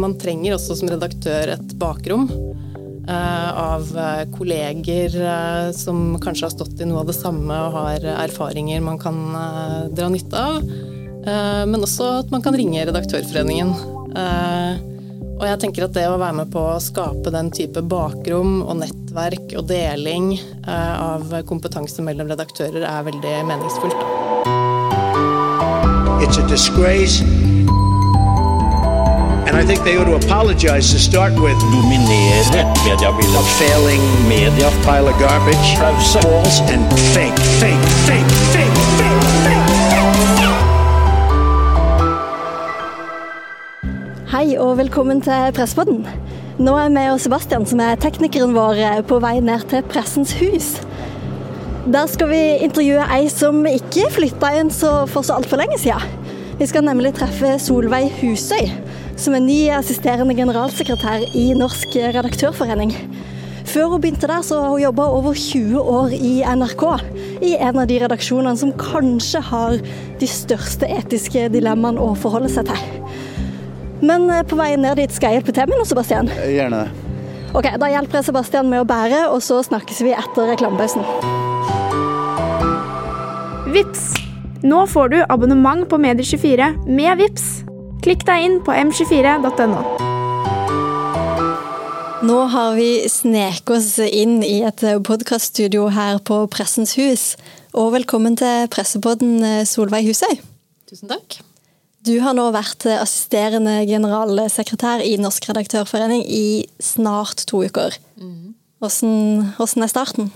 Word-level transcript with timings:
Man 0.00 0.16
trenger 0.20 0.56
også 0.56 0.76
som 0.80 0.90
redaktør 0.92 1.54
et 1.56 1.76
bakrom 1.80 2.28
av 3.06 3.86
kolleger 4.34 5.14
som 5.76 6.16
kanskje 6.18 6.48
har 6.48 6.54
stått 6.56 6.80
i 6.82 6.88
noe 6.90 7.04
av 7.04 7.10
det 7.12 7.14
samme 7.14 7.54
og 7.68 7.76
har 7.76 8.06
erfaringer 8.26 8.82
man 8.82 8.98
kan 8.98 9.20
dra 9.94 10.08
nytte 10.10 10.42
av. 10.42 10.58
Men 11.70 11.86
også 11.86 12.10
at 12.24 12.34
man 12.34 12.42
kan 12.42 12.58
ringe 12.58 12.82
Redaktørforeningen. 12.88 13.72
Og 15.36 15.44
jeg 15.44 15.60
tenker 15.60 15.84
at 15.84 15.92
det 15.92 16.06
å 16.08 16.16
være 16.16 16.38
med 16.38 16.52
på 16.52 16.60
å 16.64 16.80
skape 16.80 17.32
den 17.34 17.50
type 17.52 17.82
bakrom 17.84 18.62
og 18.62 18.78
nettverk 18.80 19.52
og 19.60 19.66
deling 19.68 20.30
eh, 20.38 20.94
av 20.96 21.28
kompetanse 21.48 22.04
mellom 22.04 22.32
redaktører 22.32 22.86
er 22.88 23.04
veldig 23.10 23.34
meningsfullt. 23.50 24.00
It's 26.24 26.40
a 26.40 26.48
disgrace. 26.48 27.20
And 29.56 29.64
I 29.64 29.68
think 29.74 29.84
they 29.84 29.96
ought 29.96 30.04
to 30.04 30.16
apologize 30.26 30.92
to 30.92 30.98
start 30.98 31.32
with. 31.32 31.58
Dominere 31.72 32.44
mediebildet. 32.84 33.40
A 33.40 33.42
failing 33.42 34.02
media. 34.28 34.68
Pile 34.84 35.08
of 35.08 35.18
garbage. 35.18 35.68
False 36.12 36.60
and 36.72 36.84
fake, 37.14 37.38
fake, 37.60 37.86
fake, 38.08 38.32
fake, 38.52 38.76
fake, 38.98 39.20
fake. 39.44 39.66
Hei 44.28 44.58
og 44.58 44.78
velkommen 44.78 45.20
til 45.24 45.52
Presspodden. 45.54 46.06
Nå 46.58 46.76
er 46.76 46.88
vi 46.88 47.06
og 47.14 47.20
Sebastian, 47.20 47.66
som 47.66 47.80
er 47.80 47.96
teknikeren 47.96 48.52
vår, 48.52 49.00
på 49.08 49.18
vei 49.24 49.40
ned 49.40 49.64
til 49.72 49.82
Pressens 49.88 50.36
hus. 50.36 50.82
Der 51.92 52.06
skal 52.12 52.28
vi 52.28 52.42
intervjue 52.68 53.08
ei 53.08 53.28
som 53.32 53.64
ikke 53.66 54.10
flytta 54.18 54.52
inn 54.60 54.70
så 54.70 55.06
for 55.08 55.24
så 55.24 55.40
altfor 55.40 55.56
lenge 55.64 55.80
siden. 55.80 56.04
Vi 56.58 56.66
skal 56.68 56.84
nemlig 56.84 57.14
treffe 57.16 57.58
Solveig 57.60 58.12
Husøy, 58.20 58.68
som 59.16 59.36
er 59.36 59.44
ny 59.44 59.60
assisterende 59.72 60.36
generalsekretær 60.36 61.24
i 61.36 61.48
Norsk 61.56 61.96
redaktørforening. 61.96 62.92
Før 63.66 63.90
hun 63.92 64.00
begynte 64.00 64.28
der, 64.30 64.44
så 64.46 64.60
har 64.62 64.70
hun 64.70 64.80
jobba 64.80 65.08
over 65.10 65.34
20 65.34 65.80
år 65.80 66.12
i 66.14 66.34
NRK. 66.46 66.84
I 67.44 67.56
en 67.56 67.80
av 67.82 67.88
de 67.90 67.98
redaksjonene 68.00 68.56
som 68.60 68.74
kanskje 68.78 69.42
har 69.48 69.80
de 70.20 70.28
største 70.30 70.88
etiske 70.88 71.48
dilemmaene 71.52 72.00
å 72.00 72.14
forholde 72.16 72.52
seg 72.52 72.70
til. 72.70 72.86
Men 74.06 74.28
eh, 74.30 74.44
på 74.46 74.58
vei 74.58 74.74
ned 74.78 75.00
dit 75.00 75.12
skal 75.12 75.32
jeg 75.32 75.40
hjelpe 75.40 75.56
til 75.56 75.68
med 75.70 75.80
noe, 75.80 75.88
Sebastian? 75.88 76.30
Eh, 76.36 76.54
gjerne 76.58 76.84
det. 76.84 77.04
Ok, 77.56 77.70
Da 77.80 77.88
hjelper 77.88 78.20
jeg 78.20 78.28
Sebastian 78.28 78.68
med 78.70 78.84
å 78.84 78.88
bære, 78.88 79.26
og 79.32 79.40
så 79.44 79.62
snakkes 79.64 80.02
vi 80.04 80.12
etter 80.14 80.50
reklamepausen. 80.52 81.04
Vips! 83.72 84.12
Nå 84.66 84.86
får 84.88 85.12
du 85.12 85.18
abonnement 85.28 85.84
på 85.88 85.98
Medier24 86.00 86.72
med 86.88 87.20
Vips. 87.20 87.48
Klikk 88.06 88.20
deg 88.22 88.44
inn 88.46 88.60
på 88.62 88.70
m24.no. 88.70 89.78
Nå 92.22 92.36
har 92.52 92.76
vi 92.76 92.90
sneket 93.10 93.72
oss 93.74 93.88
inn 93.98 94.36
i 94.46 94.60
et 94.62 94.84
podkaststudio 95.08 95.88
her 95.90 96.20
på 96.22 96.38
Pressens 96.52 96.94
hus. 97.00 97.24
Og 97.74 97.90
velkommen 97.96 98.38
til 98.38 98.70
pressepodden 98.70 99.42
eh, 99.42 99.64
Solveig 99.66 100.06
Husøy. 100.06 100.38
Tusen 100.86 101.10
takk. 101.10 101.40
Du 102.06 102.14
har 102.22 102.38
nå 102.38 102.46
vært 102.54 102.86
assisterende 102.94 103.80
generalsekretær 103.90 105.02
i 105.02 105.16
Norsk 105.18 105.50
redaktørforening 105.50 106.22
i 106.30 106.62
snart 106.78 107.42
to 107.50 107.64
uker. 107.66 107.98
Hvordan, 108.78 109.50
hvordan 109.58 109.82
er 109.82 109.96
starten? 109.96 110.30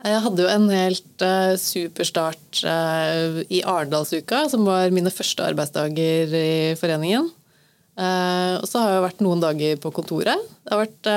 Jeg 0.00 0.20
hadde 0.24 0.44
jo 0.46 0.48
en 0.48 0.70
helt 0.72 1.22
uh, 1.24 1.52
super 1.60 2.06
start 2.08 2.62
uh, 2.64 3.42
i 3.52 3.60
Arendalsuka, 3.60 4.46
som 4.48 4.64
var 4.64 4.92
mine 4.96 5.12
første 5.12 5.44
arbeidsdager 5.44 6.32
i 6.32 6.52
foreningen. 6.80 7.28
Uh, 8.00 8.56
og 8.62 8.64
så 8.70 8.80
har 8.80 8.94
jeg 8.94 9.04
vært 9.04 9.24
noen 9.26 9.42
dager 9.42 9.80
på 9.82 9.92
kontoret. 9.92 10.40
Det 10.64 10.72
har 10.72 10.80
vært 10.86 11.10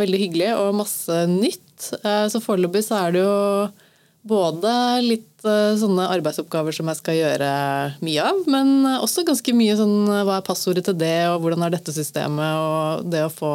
veldig 0.00 0.20
hyggelig 0.22 0.54
og 0.56 0.78
masse 0.78 1.18
nytt. 1.28 1.90
så 2.32 2.40
foreløpig 2.40 2.86
så 2.86 3.02
er 3.02 3.12
det 3.12 3.20
jo 3.20 3.34
både 4.26 4.72
litt 5.04 5.44
sånne 5.44 6.08
arbeidsoppgaver 6.16 6.74
som 6.74 6.88
jeg 6.90 6.98
skal 6.98 7.18
gjøre 7.18 7.50
mye 8.06 8.24
av, 8.30 8.40
men 8.50 8.72
også 8.96 9.26
ganske 9.28 9.52
mye 9.54 9.76
sånn 9.78 10.08
hva 10.08 10.38
er 10.38 10.46
passordet 10.46 10.86
til 10.88 10.96
det, 10.98 11.28
og 11.30 11.44
hvordan 11.44 11.66
er 11.66 11.76
dette 11.76 11.94
systemet, 11.94 12.62
og 12.64 13.10
det 13.12 13.26
å 13.26 13.32
få 13.32 13.52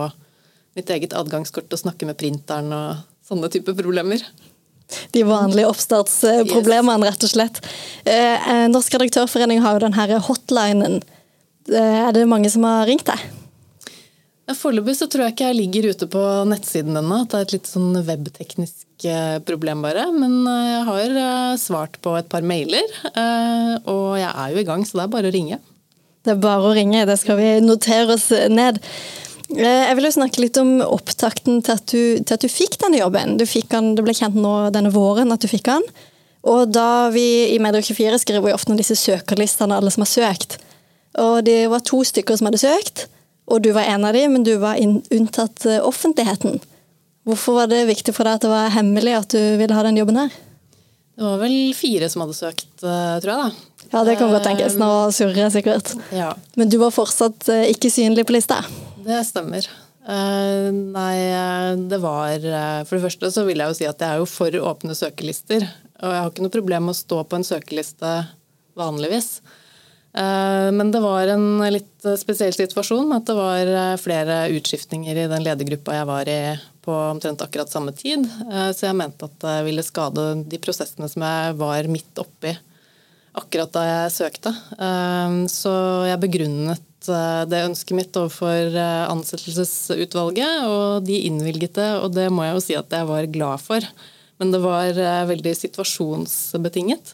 mitt 0.77 0.91
eget 0.93 1.15
adgangskort 1.17 1.71
og 1.73 1.81
snakke 1.81 2.07
med 2.07 2.19
printeren 2.19 2.71
og 2.75 3.01
sånne 3.27 3.51
type 3.51 3.75
problemer. 3.77 4.23
De 5.15 5.25
vanlige 5.27 5.69
oppstartsproblemene, 5.71 7.09
rett 7.09 7.27
og 7.27 7.33
slett. 7.33 7.61
Eh, 8.05 8.67
Norsk 8.71 8.97
redaktørforening 8.97 9.61
har 9.65 9.77
jo 9.77 9.85
denne 9.87 10.23
hotlinen. 10.27 11.01
Er 11.71 12.11
det 12.15 12.25
mange 12.27 12.49
som 12.49 12.65
har 12.65 12.89
ringt 12.89 13.07
deg? 13.09 13.21
Foreløpig 14.57 14.95
så 14.97 15.07
tror 15.07 15.25
jeg 15.25 15.35
ikke 15.35 15.49
jeg 15.49 15.57
ligger 15.57 15.89
ute 15.93 16.07
på 16.11 16.21
nettsiden 16.49 16.97
ennå. 16.99 17.23
Det 17.29 17.37
er 17.37 17.45
et 17.45 17.55
litt 17.55 17.69
sånn 17.69 17.93
webteknisk 18.07 19.05
eh, 19.07 19.37
problem 19.47 19.83
bare. 19.85 20.07
Men 20.15 20.41
eh, 20.49 20.69
jeg 20.71 20.85
har 20.89 21.17
eh, 21.23 21.59
svart 21.61 21.99
på 22.03 22.15
et 22.19 22.29
par 22.31 22.45
mailer, 22.45 22.95
og 23.85 24.17
jeg 24.19 24.31
er 24.31 24.55
jo 24.55 24.61
i 24.61 24.67
gang, 24.67 24.85
så 24.87 24.99
det 24.99 25.05
er 25.05 25.13
bare 25.15 25.31
å 25.31 25.35
ringe. 25.35 25.61
Det 26.21 26.35
er 26.35 26.41
bare 26.41 26.69
å 26.69 26.75
ringe, 26.77 27.05
det 27.09 27.17
skal 27.17 27.39
vi 27.39 27.51
notere 27.63 28.17
oss 28.17 28.29
ned. 28.51 28.81
Jeg 29.51 29.95
vil 29.97 30.07
jo 30.07 30.13
snakke 30.15 30.41
litt 30.43 30.57
om 30.61 30.77
opptakten 30.85 31.59
til 31.65 31.75
at 31.75 31.85
du, 31.91 32.01
til 32.23 32.35
at 32.35 32.43
du 32.43 32.47
fikk 32.51 32.77
denne 32.79 33.01
jobben. 33.01 33.35
Fikk 33.47 33.71
den, 33.73 33.93
det 33.97 34.05
ble 34.05 34.15
kjent 34.15 34.37
nå 34.39 34.71
denne 34.71 34.93
våren 34.95 35.33
at 35.33 35.43
du 35.43 35.49
fikk 35.51 35.67
den. 35.67 35.85
Og 36.47 36.71
da 36.73 37.11
vi 37.13 37.53
i 37.53 37.59
Medie24 37.61 38.21
skriver 38.23 38.47
vi 38.47 38.53
ofte 38.55 38.73
om 38.73 38.79
disse 38.79 38.97
søkerlistene, 38.97 39.77
alle 39.77 39.91
som 39.93 40.05
har 40.05 40.11
søkt. 40.11 40.57
Og 41.21 41.41
det 41.45 41.65
var 41.69 41.83
to 41.85 42.01
stykker 42.07 42.39
som 42.39 42.47
hadde 42.49 42.61
søkt. 42.63 43.05
Og 43.51 43.61
du 43.65 43.73
var 43.75 43.89
en 43.91 44.07
av 44.07 44.15
dem, 44.15 44.37
men 44.37 44.45
du 44.47 44.55
var 44.61 44.79
unntatt 44.79 45.65
eh, 45.67 45.81
offentligheten. 45.83 46.61
Hvorfor 47.27 47.59
var 47.59 47.69
det 47.69 47.83
viktig 47.89 48.15
for 48.15 48.25
deg 48.25 48.39
at 48.39 48.45
det 48.45 48.53
var 48.53 48.73
hemmelig 48.73 49.17
at 49.17 49.35
du 49.35 49.41
ville 49.59 49.75
ha 49.75 49.83
den 49.85 49.99
jobben 49.99 50.23
her? 50.23 50.31
Det 51.21 51.27
var 51.27 51.37
vel 51.43 51.75
fire 51.77 52.09
som 52.09 52.23
hadde 52.23 52.33
søkt, 52.33 52.71
eh, 52.81 53.19
tror 53.21 53.29
jeg. 53.29 53.43
da. 53.43 53.85
Ja, 53.91 54.01
det 54.07 54.15
kan 54.17 54.31
godt 54.33 54.47
tenkes. 54.47 54.79
Nå 54.81 54.89
eh, 55.03 55.13
surrer 55.13 55.43
jeg 55.43 55.53
sikkert. 55.59 55.93
Ja. 56.17 56.31
Men 56.57 56.71
du 56.73 56.79
var 56.81 56.93
fortsatt 56.95 57.45
ikke 57.69 57.93
synlig 57.93 58.25
på 58.25 58.33
lista? 58.33 58.63
Det 59.05 59.21
stemmer. 59.29 59.69
Nei, 60.01 61.77
det 61.91 61.99
var 62.01 62.41
For 62.89 62.97
det 62.97 63.03
første 63.03 63.29
så 63.29 63.43
vil 63.45 63.61
jeg 63.61 63.69
jo 63.69 63.75
si 63.77 63.85
at 63.85 64.01
jeg 64.01 64.15
er 64.15 64.23
jo 64.23 64.25
for 64.25 64.55
åpne 64.73 64.97
søkelister. 64.97 65.61
Og 66.01 66.09
jeg 66.09 66.23
har 66.23 66.31
ikke 66.31 66.45
noe 66.47 66.55
problem 66.57 66.87
med 66.89 66.95
å 66.95 67.01
stå 67.03 67.21
på 67.29 67.37
en 67.37 67.45
søkeliste 67.45 68.13
vanligvis. 68.81 69.35
Eh, 70.13 70.71
men 70.71 70.91
det 70.91 70.99
var 70.99 71.29
en 71.31 71.61
litt 71.71 72.07
spesiell 72.19 72.53
situasjon 72.55 73.07
med 73.07 73.21
at 73.21 73.29
det 73.29 73.37
var 73.37 73.69
eh, 73.71 73.99
flere 74.01 74.41
utskiftninger 74.57 75.21
i 75.23 75.29
den 75.31 75.45
ledergruppa 75.45 75.95
jeg 76.01 76.09
var 76.09 76.31
i 76.31 76.41
på 76.91 76.97
omtrent 77.07 77.41
akkurat 77.43 77.71
samme 77.71 77.93
tid. 77.95 78.27
Eh, 78.51 78.71
så 78.75 78.89
jeg 78.89 78.97
mente 78.99 79.29
at 79.29 79.37
det 79.43 79.55
ville 79.67 79.85
skade 79.85 80.27
de 80.51 80.59
prosessene 80.61 81.07
som 81.11 81.23
jeg 81.23 81.55
var 81.61 81.89
midt 81.91 82.21
oppi 82.21 82.53
akkurat 83.31 83.71
da 83.71 83.81
jeg 83.87 84.11
søkte. 84.11 84.51
Så 85.47 85.71
jeg 86.03 86.19
begrunnet 86.19 87.07
det 87.47 87.61
ønsket 87.63 87.95
mitt 87.95 88.17
overfor 88.19 88.75
ansettelsesutvalget, 88.75 90.65
og 90.67 91.05
de 91.07 91.21
innvilget 91.29 91.77
det, 91.79 91.87
og 92.03 92.11
det 92.11 92.25
må 92.27 92.43
jeg 92.43 92.57
jo 92.57 92.63
si 92.65 92.75
at 92.75 92.91
jeg 92.91 93.07
var 93.07 93.29
glad 93.31 93.63
for. 93.63 93.87
Men 94.35 94.51
det 94.51 94.59
var 94.59 94.99
veldig 95.31 95.53
situasjonsbetinget. 95.61 97.13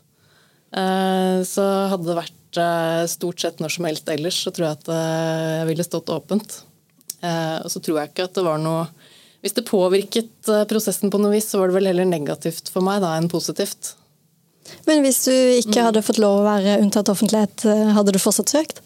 Så 1.54 1.68
hadde 1.94 2.10
det 2.10 2.18
vært 2.18 2.38
Eh, 2.58 3.06
stort 3.06 3.40
sett 3.42 3.60
når 3.60 3.76
som 3.76 3.88
helst 3.88 4.10
ellers, 4.10 4.40
så 4.44 4.54
tror 4.54 4.70
jeg 4.70 4.80
at 4.80 4.90
eh, 4.94 5.54
jeg 5.60 5.70
ville 5.72 5.86
stått 5.86 6.12
åpent. 6.14 6.62
Eh, 7.22 7.58
og 7.64 7.70
så 7.74 7.82
tror 7.84 8.00
jeg 8.00 8.12
ikke 8.12 8.28
at 8.30 8.38
det 8.38 8.46
var 8.46 8.62
noe 8.62 8.88
Hvis 9.46 9.56
det 9.58 9.68
påvirket 9.68 10.50
prosessen 10.70 11.12
på 11.14 11.22
noe 11.22 11.36
vis, 11.36 11.50
så 11.52 11.62
var 11.62 11.70
det 11.70 11.78
vel 11.78 11.90
heller 11.92 12.08
negativt 12.10 12.72
for 12.74 12.86
meg 12.86 13.04
da 13.04 13.14
enn 13.18 13.30
positivt. 13.32 13.94
Men 14.88 15.04
hvis 15.06 15.22
du 15.28 15.34
ikke 15.34 15.86
hadde 15.86 16.04
fått 16.04 16.20
lov 16.20 16.42
å 16.42 16.48
være 16.48 16.80
unntatt 16.82 17.12
offentlighet, 17.14 17.64
hadde 17.96 18.16
du 18.16 18.20
fortsatt 18.20 18.52
søkt? 18.52 18.82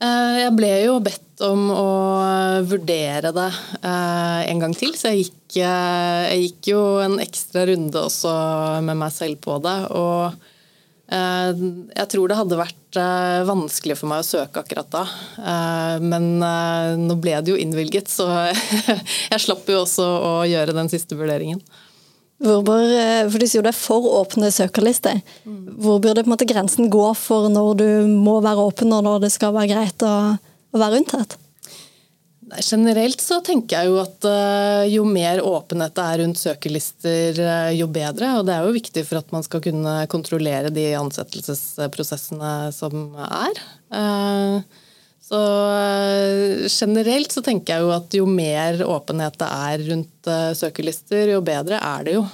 Jeg 0.00 0.52
ble 0.56 0.70
jo 0.86 0.94
bedt 1.04 1.44
om 1.44 1.68
å 1.74 1.90
vurdere 2.66 3.30
det 3.36 3.50
en 3.84 4.62
gang 4.64 4.72
til, 4.74 4.94
så 4.96 5.12
jeg 5.12 5.26
gikk, 5.26 5.58
jeg 5.60 6.40
gikk 6.46 6.70
jo 6.72 6.80
en 7.04 7.20
ekstra 7.22 7.66
runde 7.68 8.06
også 8.08 8.32
med 8.86 8.98
meg 9.04 9.12
selv 9.14 9.42
på 9.44 9.60
det. 9.62 9.76
og 9.92 10.32
Eh, 10.32 10.48
jeg 11.10 12.06
tror 12.12 12.30
det 12.30 12.38
hadde 12.38 12.58
vært 12.60 12.98
eh, 13.00 13.40
vanskelig 13.48 13.96
for 13.98 14.10
meg 14.12 14.22
å 14.22 14.26
søke 14.28 14.62
akkurat 14.62 14.90
da. 14.92 15.04
Eh, 15.38 15.96
men 16.04 16.28
nå 17.02 17.16
ble 17.18 17.34
det 17.42 17.54
jo 17.54 17.58
innvilget, 17.58 18.10
så 18.12 18.28
jeg 19.32 19.42
slapp 19.42 19.66
jo 19.70 19.82
også 19.82 20.06
å 20.06 20.34
gjøre 20.46 20.76
den 20.76 20.92
siste 20.92 21.18
vurderingen. 21.18 21.62
Hvor 22.40 22.62
bør, 22.64 22.86
for 23.28 23.42
Du 23.42 23.44
sier 23.50 23.66
det 23.66 23.74
er 23.74 23.76
for 23.76 24.06
åpne 24.22 24.48
søkerlister. 24.54 25.18
Hvor 25.44 25.98
burde 26.00 26.22
på 26.22 26.30
en 26.30 26.34
måte 26.36 26.48
grensen 26.48 26.88
gå 26.92 27.10
for 27.18 27.50
når 27.52 27.74
du 27.82 27.88
må 28.08 28.38
være 28.40 28.64
åpen, 28.70 28.94
og 28.96 29.04
når 29.04 29.26
det 29.26 29.34
skal 29.34 29.52
være 29.56 29.74
greit 29.74 30.06
å, 30.06 30.14
å 30.38 30.80
være 30.80 31.02
unntatt? 31.02 31.39
Generelt 32.58 33.22
så 33.22 33.38
tenker 33.46 33.78
jeg 33.78 33.90
jo 33.90 33.98
at 34.02 34.26
eh, 34.26 34.88
jo 34.90 35.04
mer 35.06 35.42
åpenhet 35.46 35.94
det 35.94 36.04
er 36.04 36.20
rundt 36.24 36.40
søkerlister, 36.40 37.38
eh, 37.38 37.70
jo 37.78 37.86
bedre. 37.92 38.32
Og 38.40 38.46
det 38.48 38.56
er 38.56 38.66
jo 38.66 38.74
viktig 38.74 39.04
for 39.06 39.20
at 39.20 39.30
man 39.34 39.44
skal 39.46 39.62
kunne 39.64 39.94
kontrollere 40.10 40.72
de 40.74 40.88
ansettelsesprosessene 40.98 42.54
som 42.74 43.12
er. 43.26 43.64
Eh, 43.94 44.78
Så 45.30 45.38
generelt 46.74 47.30
så 47.30 47.38
tenker 47.46 47.76
jeg 47.76 47.84
jo 47.84 47.90
at 47.94 48.14
jo 48.18 48.24
mer 48.26 48.80
åpenhet 48.82 49.36
det 49.38 49.46
er 49.46 49.84
rundt 49.92 50.30
søkerlister, 50.58 51.30
jo 51.36 51.42
bedre 51.46 51.78
er 51.78 52.02
det 52.08 52.16
jo. 52.16 52.24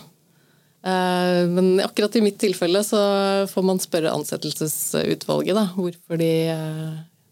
Men 0.87 1.83
akkurat 1.85 2.17
i 2.17 2.23
mitt 2.25 2.39
tilfelle 2.41 2.81
så 2.87 3.03
får 3.53 3.67
man 3.69 3.83
spørre 3.85 4.15
ansettelsesutvalget 4.17 5.59
da, 5.59 5.67
hvorfor 5.77 6.23
de 6.23 6.33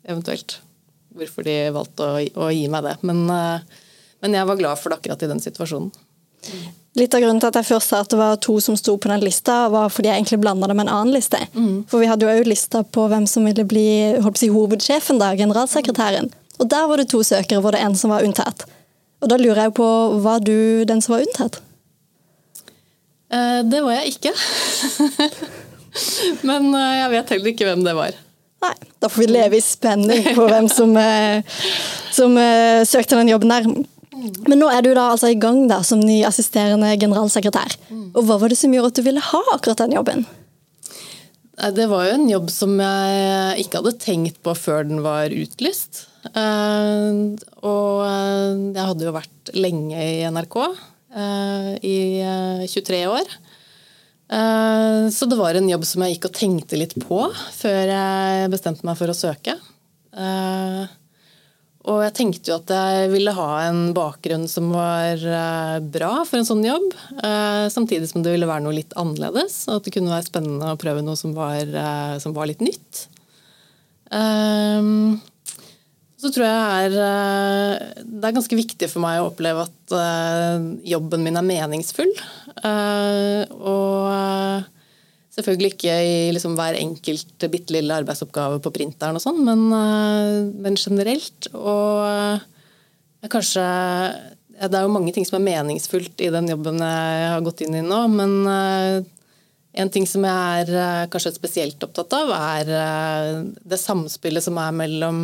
eventuelt 0.05 0.59
hvorfor 1.15 1.47
de 1.47 1.57
valgte 1.75 2.07
å, 2.07 2.23
å 2.47 2.51
gi 2.53 2.65
meg 2.73 2.87
det. 2.87 2.97
Men, 3.07 3.25
men, 3.29 4.35
jeg 4.37 4.49
var 4.51 4.59
glad 4.61 4.81
for 4.81 4.91
det 4.91 5.01
akkurat 5.01 5.23
i 5.25 5.31
den 5.31 5.43
situasjonen. 5.43 5.93
Litt 6.95 7.15
av 7.17 7.25
grunnen 7.25 7.41
til 7.43 7.51
at 7.51 7.57
jeg 7.59 7.67
først 7.73 7.91
sa 7.91 8.01
at 8.05 8.13
det 8.13 8.19
var 8.21 8.37
to 8.43 8.55
som 8.63 8.77
sto 8.79 8.95
på 9.01 9.11
den 9.11 9.25
lista, 9.25 9.65
var 9.73 9.91
fordi 9.91 10.11
jeg 10.11 10.21
egentlig 10.21 10.39
blanda 10.45 10.69
det 10.71 10.77
med 10.79 10.87
en 10.87 10.95
annen 10.95 11.17
liste. 11.17 11.41
Mm. 11.57 11.83
For 11.91 12.03
vi 12.03 12.11
hadde 12.11 12.27
jo 12.27 12.31
òg 12.31 12.47
lista 12.47 12.85
på 12.87 13.09
hvem 13.11 13.27
som 13.31 13.47
ville 13.49 13.65
bli 13.67 13.87
si, 14.39 14.51
hovedsjefen, 14.55 15.19
da, 15.23 15.33
generalsekretæren. 15.39 16.31
Og 16.63 16.71
der 16.71 16.87
var 16.87 17.03
det 17.03 17.09
to 17.11 17.25
søkere 17.27 17.65
hvor 17.65 17.75
det 17.75 17.83
en 17.83 17.99
som 17.99 18.15
var 18.15 18.23
unntatt. 18.27 18.67
Og 19.25 19.31
da 19.33 19.39
lurer 19.41 19.65
jeg 19.65 19.75
på, 19.75 19.89
var 20.23 20.45
du 20.45 20.85
den 20.87 21.03
som 21.03 21.17
var 21.17 21.25
unntatt? 21.25 21.59
Eh, 23.35 23.61
det 23.67 23.83
var 23.83 23.99
jeg 23.99 24.15
ikke. 24.15 24.35
Men 26.49 26.71
eh, 26.77 26.95
jeg 27.01 27.13
vet 27.17 27.35
heller 27.35 27.55
ikke 27.55 27.69
hvem 27.71 27.83
det 27.87 27.97
var. 27.99 28.21
Nei, 28.65 28.77
da 29.03 29.11
får 29.13 29.25
vi 29.25 29.27
leve 29.29 29.59
i 29.59 29.65
spenning 29.65 30.31
på 30.37 30.47
hvem 30.49 30.69
som, 30.73 30.95
eh, 30.97 31.45
som 32.15 32.37
eh, 32.41 32.85
søkte 32.89 33.19
den 33.19 33.33
jobben 33.33 33.53
der. 33.53 33.67
Men 34.49 34.61
nå 34.61 34.71
er 34.73 34.85
du 34.85 34.93
da 34.97 35.11
altså 35.13 35.29
i 35.33 35.39
gang 35.41 35.67
da, 35.69 35.83
som 35.85 36.01
ny 36.01 36.23
assisterende 36.25 36.95
generalsekretær. 37.01 37.77
Og 38.15 38.23
Hva 38.25 38.39
var 38.41 38.53
det 38.53 38.57
som 38.61 38.73
gjorde 38.73 38.95
at 38.95 39.01
du 39.01 39.05
ville 39.05 39.25
ha 39.27 39.43
akkurat 39.53 39.83
den 39.83 39.97
jobben? 39.99 40.25
Det 41.75 41.85
var 41.91 42.07
jo 42.07 42.15
en 42.17 42.27
jobb 42.31 42.49
som 42.51 42.73
jeg 42.81 43.67
ikke 43.67 43.83
hadde 43.83 43.99
tenkt 44.03 44.41
på 44.43 44.55
før 44.59 44.89
den 44.89 45.05
var 45.05 45.35
utlyst. 45.35 46.07
Eh, 46.33 47.21
og 47.69 48.01
jeg 48.09 48.89
hadde 48.89 49.09
jo 49.11 49.17
vært 49.19 49.55
lenge 49.59 49.99
i 50.01 50.25
NRK, 50.33 50.59
i 51.85 51.99
23 52.73 53.05
år. 53.13 53.37
Så 54.25 55.27
det 55.29 55.37
var 55.37 55.55
en 55.55 55.69
jobb 55.69 55.83
som 55.85 56.03
jeg 56.03 56.15
gikk 56.15 56.31
og 56.31 56.37
tenkte 56.39 56.79
litt 56.81 56.95
på 56.97 57.19
før 57.55 57.91
jeg 57.93 58.51
bestemte 58.51 58.87
meg 58.89 58.97
for 58.97 59.13
å 59.13 59.17
søke. 59.17 59.53
Og 61.85 62.01
jeg 62.01 62.15
tenkte 62.17 62.49
jo 62.49 62.57
at 62.57 62.71
jeg 62.73 63.11
ville 63.13 63.35
ha 63.37 63.49
en 63.67 63.91
bakgrunn 63.97 64.47
som 64.49 64.71
var 64.73 65.21
eh, 65.21 65.75
bra 65.85 66.13
for 66.25 66.41
en 66.41 66.49
sånn 66.49 66.65
jobb. 66.65 66.87
Eh, 67.19 67.67
samtidig 67.73 68.09
som 68.09 68.25
det 68.25 68.33
ville 68.33 68.49
være 68.49 68.65
noe 68.65 68.79
litt 68.79 68.95
annerledes, 69.01 69.67
og 69.69 69.79
at 69.79 69.89
det 69.89 69.93
kunne 69.99 70.15
være 70.15 70.31
spennende 70.31 70.73
å 70.73 70.81
prøve 70.81 71.05
noe 71.05 71.21
som 71.21 71.37
var, 71.37 71.61
eh, 71.61 72.17
som 72.25 72.33
var 72.37 72.49
litt 72.49 72.65
nytt. 72.65 73.05
Så 76.25 76.31
tror 76.33 76.47
jeg 76.49 76.89
er, 76.89 76.95
det 78.01 78.25
er 78.25 78.33
ganske 78.33 78.57
viktig 78.57 78.87
for 78.89 79.05
meg 79.05 79.19
å 79.21 79.27
oppleve 79.29 79.67
at 79.67 79.93
jobben 80.89 81.21
min 81.21 81.37
er 81.37 81.45
meningsfull. 81.45 82.09
Og 82.65 84.65
Selvfølgelig 85.35 85.73
ikke 85.73 85.95
i 85.99 86.19
liksom 86.35 86.55
hver 86.55 86.77
enkelt 86.79 87.47
bitte 87.51 87.75
lille 87.75 87.97
arbeidsoppgave 87.99 88.61
på 88.63 88.71
printeren 88.75 89.19
og 89.19 89.25
sånn, 89.25 89.41
men, 89.43 89.65
eh, 89.75 90.45
men, 90.63 90.79
generelt. 90.79 91.49
Og 91.59 92.07
eh, 92.07 92.45
kanskje 93.33 93.65
Det 94.55 94.79
er 94.79 94.85
jo 94.87 94.93
mange 94.95 95.11
ting 95.11 95.25
som 95.27 95.41
er 95.41 95.49
meningsfullt 95.49 96.21
i 96.23 96.29
den 96.31 96.47
jobben 96.47 96.79
jeg 96.79 97.31
har 97.33 97.41
gått 97.43 97.65
inn 97.65 97.75
i 97.75 97.81
nå, 97.83 97.97
men 98.15 98.35
eh, 98.47 99.01
en 99.75 99.91
ting 99.91 100.07
som 100.07 100.25
jeg 100.27 100.69
er 100.71 101.09
kanskje 101.11 101.35
spesielt 101.35 101.83
opptatt 101.83 102.15
av, 102.15 102.31
er 102.31 103.51
det 103.59 103.79
samspillet 103.81 104.45
som 104.45 104.59
er 104.63 104.77
mellom 104.77 105.21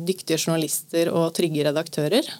dyktige 0.00 0.40
journalister 0.40 1.10
og 1.12 1.34
trygge 1.36 1.66
redaktører 1.68 2.30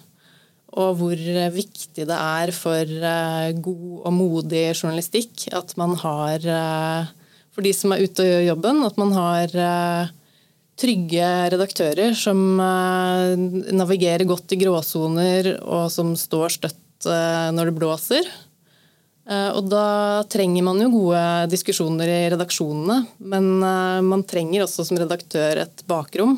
og 0.77 0.97
hvor 0.99 1.21
viktig 1.53 2.05
det 2.05 2.17
er 2.17 2.51
for 2.55 2.83
eh, 2.85 3.55
god 3.55 3.93
og 4.03 4.13
modig 4.13 4.65
journalistikk 4.75 5.47
at 5.55 5.73
man 5.79 5.95
har, 6.01 6.43
eh, 6.43 7.09
for 7.55 7.65
de 7.65 7.73
som 7.73 7.93
er 7.93 8.03
ute 8.03 8.23
og 8.23 8.29
gjør 8.29 8.47
jobben, 8.51 8.83
at 8.85 8.99
man 9.01 9.13
har 9.15 9.55
eh, 9.67 10.11
trygge 10.77 11.29
redaktører 11.55 12.13
som 12.13 12.59
navigerer 12.59 14.27
godt 14.29 14.53
i 14.53 14.59
gråsoner, 14.61 15.55
og 15.65 15.87
som 15.89 16.11
står 16.13 16.53
støtt 16.53 17.07
når 17.07 17.71
det 17.71 17.73
blåser. 17.79 18.29
Og 19.27 19.65
da 19.67 20.23
trenger 20.31 20.63
man 20.63 20.77
jo 20.79 20.85
gode 20.93 21.21
diskusjoner 21.51 22.07
i 22.07 22.19
redaksjonene, 22.31 23.01
men 23.19 23.47
man 24.07 24.21
trenger 24.23 24.63
også 24.63 24.85
som 24.87 24.99
redaktør 25.01 25.65
et 25.65 25.83
bakrom 25.89 26.37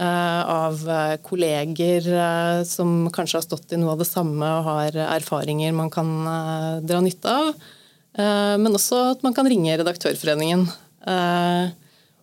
Eh, 0.00 0.42
av 0.48 0.88
eh, 0.88 1.16
kolleger 1.16 2.06
eh, 2.08 2.62
som 2.64 3.10
kanskje 3.12 3.36
har 3.36 3.44
stått 3.44 3.74
i 3.74 3.78
noe 3.80 3.92
av 3.92 4.00
det 4.00 4.06
samme 4.08 4.46
og 4.56 4.64
har 4.64 4.96
erfaringer 5.18 5.74
man 5.76 5.90
kan 5.92 6.08
dra 6.86 7.02
nytte 7.04 7.34
av. 7.42 7.52
Men 8.10 8.74
også 8.74 8.96
at 9.12 9.20
man 9.22 9.32
kan 9.36 9.46
ringe 9.46 9.76
Redaktørforeningen. 9.78 10.64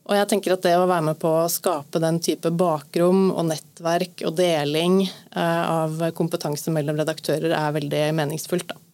Og 0.03 0.11
jeg 0.17 0.27
tenker 0.29 0.53
at 0.53 0.65
det 0.65 0.73
å 0.75 0.83
være 0.83 1.05
med 1.07 1.17
på 1.21 1.31
å 1.31 1.47
skape 1.49 2.01
den 2.03 2.19
type 2.21 2.51
bakrom 2.51 3.29
og 3.31 3.47
nettverk 3.47 4.25
og 4.27 4.35
deling 4.35 4.99
av 5.39 6.03
kompetanse 6.19 6.75
mellom 6.75 6.99
redaktører 6.99 7.55
er 7.55 7.77
veldig 7.79 8.03
meningsfullt. 8.19 8.67
Da. 8.67 8.86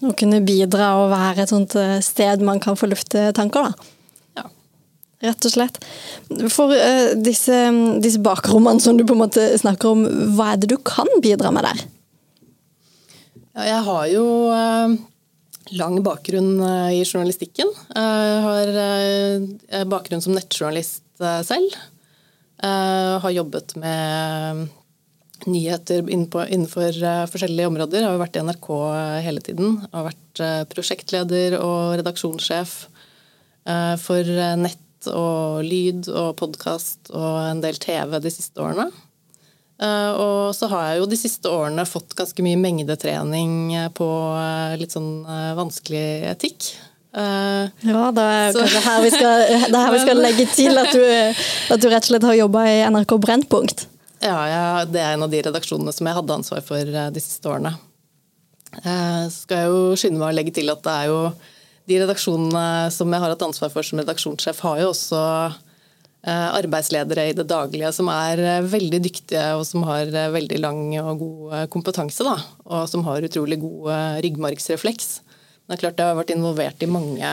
Å 0.00 0.14
kunne 0.16 0.40
bidra 0.40 0.94
og 1.02 1.10
være 1.12 1.44
et 1.44 1.52
sånt 1.52 1.74
sted 2.04 2.44
man 2.44 2.60
kan 2.62 2.78
få 2.78 2.88
lufte 2.88 3.30
tanker, 3.36 3.68
da 3.68 4.40
Ja. 4.40 4.46
rett 5.28 5.44
og 5.44 5.52
slett. 5.52 5.76
For 6.48 6.72
uh, 6.72 7.12
disse, 7.20 7.58
disse 8.00 8.22
bakrommene 8.24 8.80
som 8.80 8.96
du 8.96 9.04
på 9.04 9.12
en 9.12 9.24
måte 9.26 9.44
snakker 9.60 9.92
om, 9.92 10.06
hva 10.36 10.54
er 10.54 10.62
det 10.62 10.70
du 10.72 10.78
kan 10.80 11.10
bidra 11.20 11.52
med 11.52 11.68
der? 11.68 11.84
Ja, 13.58 13.66
jeg 13.66 13.84
har 13.90 14.08
jo 14.08 14.24
uh, 14.48 14.96
lang 15.76 16.00
bakgrunn 16.06 16.54
uh, 16.64 16.88
i 16.88 17.04
journalistikken. 17.04 17.68
Jeg 17.92 18.42
har 18.48 19.84
bakgrunn 19.90 20.24
som 20.24 20.32
nettjournalist 20.32 21.04
selv. 21.44 21.74
har 22.64 23.32
jobbet 23.34 23.74
med 23.76 24.68
nyheter 25.48 26.04
innenfor 26.10 26.96
forskjellige 27.32 27.70
områder. 27.70 28.02
Jeg 28.02 28.10
har 28.10 28.20
vært 28.20 28.38
i 28.38 28.44
NRK 28.44 28.68
hele 29.24 29.44
tiden. 29.46 29.78
Jeg 29.84 29.92
har 29.94 30.08
vært 30.10 30.42
prosjektleder 30.74 31.58
og 31.60 31.98
redaksjonssjef 32.00 32.74
for 34.00 34.32
nett 34.60 35.10
og 35.12 35.62
lyd 35.64 36.08
og 36.10 36.34
podkast 36.40 37.12
og 37.14 37.38
en 37.46 37.62
del 37.64 37.78
TV 37.80 38.18
de 38.20 38.32
siste 38.32 38.60
årene. 38.60 38.90
Eh, 39.80 40.12
og 40.12 40.52
så 40.56 40.68
har 40.68 40.90
jeg 40.90 41.00
jo 41.00 41.08
de 41.08 41.16
siste 41.16 41.48
årene 41.48 41.86
fått 41.88 42.12
ganske 42.18 42.44
mye 42.44 42.58
mengdetrening 42.60 43.72
på 43.96 44.08
eh, 44.36 44.76
litt 44.80 44.92
sånn 44.92 45.24
eh, 45.24 45.52
vanskelig 45.56 46.06
etikk. 46.34 46.72
Ja, 47.10 48.10
det 48.14 48.22
er 48.22 48.52
kanskje 48.54 48.80
her 48.84 49.00
vi 49.02 49.08
skal, 49.10 49.40
er 49.50 49.72
her 49.74 49.88
vi 49.90 50.02
skal 50.04 50.20
legge 50.26 50.44
til 50.52 50.78
at 50.78 50.92
du, 50.94 51.00
at 51.74 51.80
du 51.82 51.88
rett 51.90 52.04
og 52.04 52.12
slett 52.12 52.26
har 52.28 52.36
jobba 52.38 52.68
i 52.70 52.76
NRK 52.86 53.16
Brennpunkt. 53.24 53.88
Ja, 54.20 54.40
ja, 54.48 54.64
det 54.84 55.00
er 55.00 55.14
en 55.14 55.24
av 55.24 55.32
de 55.32 55.40
redaksjonene 55.46 55.94
som 55.96 56.08
jeg 56.08 56.16
hadde 56.18 56.34
ansvar 56.34 56.60
for 56.64 56.84
de 56.84 57.22
siste 57.22 57.48
årene. 57.48 57.72
Så 58.70 59.46
skal 59.46 59.64
jeg 59.64 59.70
jo 59.72 59.96
skynde 59.98 60.20
meg 60.20 60.28
å 60.28 60.36
legge 60.36 60.52
til 60.60 60.68
at 60.70 60.82
det 60.84 60.92
er 60.92 61.08
jo 61.10 61.22
de 61.90 61.98
redaksjonene 62.04 62.90
som 62.94 63.10
jeg 63.10 63.22
har 63.22 63.32
hatt 63.32 63.42
ansvar 63.42 63.72
for 63.72 63.86
som 63.86 64.00
redaksjonssjef, 64.00 64.60
har 64.66 64.80
jo 64.82 64.90
også 64.92 65.20
eh, 65.50 66.48
arbeidsledere 66.60 67.26
i 67.30 67.36
det 67.36 67.48
daglige 67.50 67.90
som 67.96 68.10
er 68.12 68.42
eh, 68.44 68.68
veldig 68.70 69.00
dyktige 69.06 69.46
og 69.58 69.64
som 69.66 69.84
har 69.88 70.10
eh, 70.10 70.30
veldig 70.34 70.60
lang 70.62 70.82
og 71.02 71.24
god 71.24 71.70
kompetanse. 71.72 72.26
Da, 72.26 72.36
og 72.68 72.86
som 72.90 73.04
har 73.08 73.26
utrolig 73.26 73.60
god 73.62 73.90
ryggmargsrefleks. 74.26 75.12
Men 75.64 75.74
det 75.74 75.78
er 75.78 75.84
klart 75.86 76.02
jeg 76.02 76.12
har 76.12 76.20
vært 76.20 76.34
involvert 76.34 76.82
i 76.82 76.90
mange, 76.90 77.32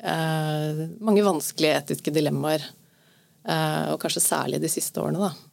mange 0.00 1.22
vanskelige 1.22 1.76
etiske 1.76 2.10
dilemmaer. 2.10 2.64
Og 3.92 4.00
kanskje 4.02 4.22
særlig 4.24 4.58
de 4.62 4.70
siste 4.72 4.98
årene. 4.98 5.28
Da. 5.28 5.49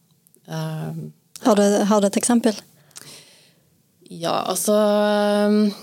Har 0.47 1.59
du, 1.59 1.63
har 1.89 2.01
du 2.01 2.07
et 2.07 2.19
eksempel? 2.19 2.55
Ja, 4.07 4.37
altså 4.47 4.75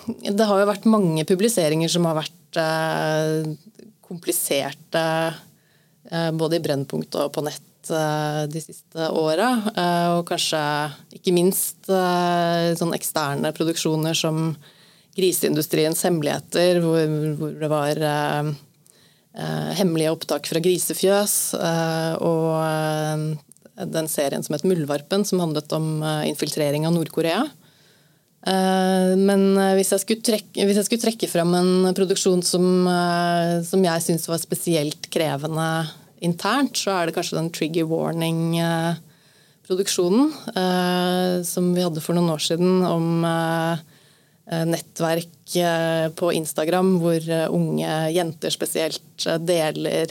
Det 0.08 0.46
har 0.48 0.62
jo 0.62 0.70
vært 0.70 0.86
mange 0.88 1.26
publiseringer 1.28 1.92
som 1.92 2.08
har 2.08 2.16
vært 2.22 2.38
Eh, 2.56 3.54
kompliserte 4.04 5.34
eh, 6.10 6.30
både 6.32 6.58
i 6.58 6.62
Brennpunkt 6.62 7.16
og 7.18 7.32
på 7.34 7.42
nett 7.42 7.90
eh, 7.90 8.42
de 8.52 8.60
siste 8.62 9.08
åra. 9.10 9.48
Og 10.18 10.26
kanskje 10.28 10.60
ikke 11.16 11.34
minst 11.34 11.88
sånn 11.88 12.94
eksterne 12.96 13.54
produksjoner 13.56 14.16
som 14.18 14.52
Griseindustriens 15.14 16.02
hemmeligheter, 16.04 16.80
hvor, 16.82 17.02
hvor 17.38 17.52
det 17.54 17.68
var 17.70 18.00
hemmelige 19.78 20.10
opptak 20.10 20.48
fra 20.50 20.62
grisefjøs. 20.62 21.34
og 22.18 23.38
den 23.74 24.08
serien 24.08 24.44
som 24.44 24.54
het 24.54 24.66
Muldvarpen, 24.66 25.24
som 25.26 25.42
handlet 25.42 25.72
om 25.74 25.98
infiltrering 26.28 26.86
av 26.86 26.94
Nord-Korea. 26.94 27.42
Eh, 28.44 29.14
men 29.16 29.56
eh, 29.56 29.70
hvis 29.78 29.88
jeg 29.94 30.00
skulle 30.02 30.24
trekke, 30.24 30.64
hvis 30.68 30.76
jeg 30.76 30.84
skulle 30.88 31.04
trekke 31.06 31.28
fram 31.32 31.54
en 31.56 31.94
produksjon 31.96 32.42
som, 32.44 32.86
eh, 32.90 33.62
som 33.64 33.84
jeg 33.86 34.02
syns 34.04 34.28
var 34.28 34.38
spesielt 34.42 35.08
krevende 35.12 35.86
internt, 36.24 36.76
så 36.76 36.90
er 36.92 37.06
det 37.06 37.14
kanskje 37.16 37.38
den 37.38 37.50
trigger 37.52 37.84
warning-produksjonen 37.88 40.32
som 41.44 41.74
vi 41.76 41.82
hadde 41.84 42.00
for 42.04 42.14
noen 42.16 42.30
år 42.32 42.38
siden 42.40 42.84
om 42.86 43.26
nettverk 44.70 45.46
på 46.16 46.32
Instagram 46.38 46.98
hvor 47.02 47.20
unge 47.52 48.10
jenter 48.14 48.50
spesielt 48.54 49.18
deler 49.44 50.06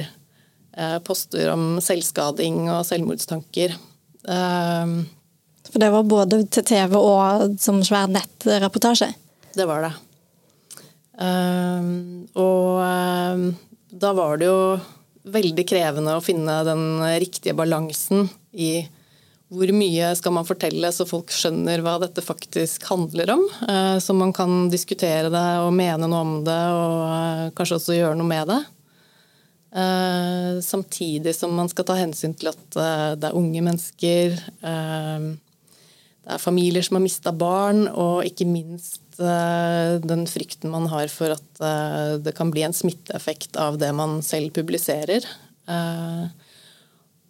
poster 1.06 1.51
om 1.53 1.77
selvskading 1.84 2.65
og 2.74 2.86
selvmordstanker. 2.88 3.75
For 4.24 5.82
det 5.82 5.89
var 5.94 6.08
både 6.10 6.39
til 6.53 6.65
TV 6.65 6.96
og 6.98 7.60
som 7.62 7.84
svær 7.86 8.10
nettreportasje? 8.12 9.12
Det 9.53 9.68
var 9.70 9.86
det. 9.86 9.94
Um, 11.13 12.25
og 12.34 12.82
da 13.94 14.13
var 14.18 14.42
det 14.42 14.50
jo 14.50 14.60
veldig 15.34 15.65
krevende 15.70 16.18
å 16.18 16.24
finne 16.24 16.58
den 16.68 17.03
riktige 17.22 17.56
balansen 17.56 18.27
i 18.51 18.84
hvor 19.53 19.70
mye 19.75 20.10
skal 20.18 20.34
man 20.34 20.48
fortelle 20.48 20.89
så 20.94 21.06
folk 21.06 21.32
skjønner 21.34 21.84
hva 21.86 22.00
dette 22.01 22.24
faktisk 22.25 22.88
handler 22.89 23.30
om. 23.36 23.44
Så 24.01 24.15
man 24.18 24.34
kan 24.34 24.68
diskutere 24.74 25.30
det 25.30 25.44
og 25.62 25.70
mene 25.77 26.10
noe 26.10 26.22
om 26.25 26.32
det 26.46 26.62
og 26.74 27.53
kanskje 27.58 27.77
også 27.77 27.98
gjøre 28.00 28.18
noe 28.18 28.32
med 28.32 28.50
det. 28.50 28.58
Uh, 29.74 30.62
samtidig 30.62 31.34
som 31.34 31.56
man 31.58 31.70
skal 31.72 31.88
ta 31.88 31.98
hensyn 31.98 32.36
til 32.38 32.51
at 32.51 32.77
det 33.18 33.30
er 33.30 33.38
unge 33.38 33.63
mennesker. 33.65 34.36
Det 34.62 36.36
er 36.36 36.42
familier 36.42 36.86
som 36.86 37.00
har 37.00 37.03
mista 37.03 37.34
barn, 37.36 37.88
og 37.89 38.24
ikke 38.27 38.48
minst 38.48 39.01
den 39.13 40.24
frykten 40.25 40.72
man 40.74 40.88
har 40.89 41.10
for 41.13 41.36
at 41.36 42.22
det 42.25 42.34
kan 42.34 42.50
bli 42.53 42.63
en 42.65 42.74
smitteeffekt 42.74 43.60
av 43.62 43.77
det 43.82 43.92
man 43.94 44.22
selv 44.25 44.53
publiserer. 44.56 45.25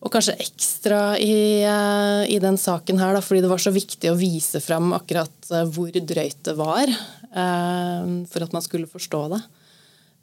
Og 0.03 0.11
kanskje 0.11 0.37
ekstra 0.43 1.01
i, 1.19 1.63
i, 1.63 2.37
den 2.43 2.59
saken 2.59 2.99
her, 2.99 3.15
da, 3.15 3.23
fordi 3.23 3.43
det 3.43 3.51
var 3.51 3.61
så 3.63 3.73
viktig 3.75 4.11
å 4.11 4.19
vise 4.19 4.59
fram 4.63 4.91
akkurat 4.95 5.51
hvor 5.71 5.91
drøyt 5.95 6.41
det 6.47 6.55
var, 6.59 6.91
for 7.33 8.47
at 8.47 8.55
man 8.55 8.65
skulle 8.65 8.89
forstå 8.91 9.21
det. 9.35 9.43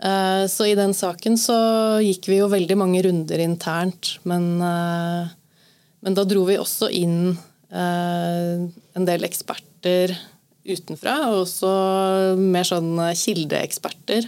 Så 0.00 0.64
i 0.64 0.72
den 0.78 0.94
saken 0.96 1.34
så 1.36 1.54
gikk 2.00 2.30
vi 2.30 2.38
jo 2.38 2.46
veldig 2.48 2.76
mange 2.80 3.02
runder 3.04 3.42
internt, 3.44 4.14
men, 4.24 4.46
men 4.56 6.16
da 6.16 6.24
dro 6.24 6.46
vi 6.48 6.56
også 6.56 6.88
inn 6.96 7.34
en 7.68 9.08
del 9.10 9.28
eksperter 9.28 10.16
utenfra, 10.64 11.16
og 11.30 11.44
også 11.44 11.70
mer 12.40 12.66
sånn 12.68 12.92
kildeeksperter 13.16 14.26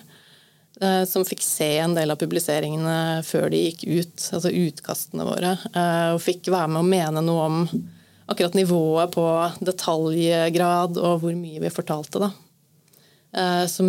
eh, 0.81 1.03
som 1.09 1.27
fikk 1.29 1.43
se 1.45 1.71
en 1.83 1.97
del 1.97 2.13
av 2.13 2.21
publiseringene 2.21 3.23
før 3.27 3.51
de 3.53 3.65
gikk 3.67 3.85
ut, 3.89 4.29
altså 4.33 4.53
utkastene 4.53 5.27
våre, 5.29 5.57
eh, 5.73 6.09
og 6.15 6.23
fikk 6.25 6.53
være 6.53 6.73
med 6.73 6.83
å 6.83 6.89
mene 6.89 7.25
noe 7.25 7.49
om 7.49 7.61
akkurat 8.33 8.57
nivået 8.57 9.13
på 9.13 9.27
detaljgrad 9.61 11.01
og 11.01 11.25
hvor 11.25 11.37
mye 11.37 11.63
vi 11.63 11.75
fortalte, 11.75 12.23
da. 12.23 12.33
Eh, 13.33 13.67
som, 13.71 13.89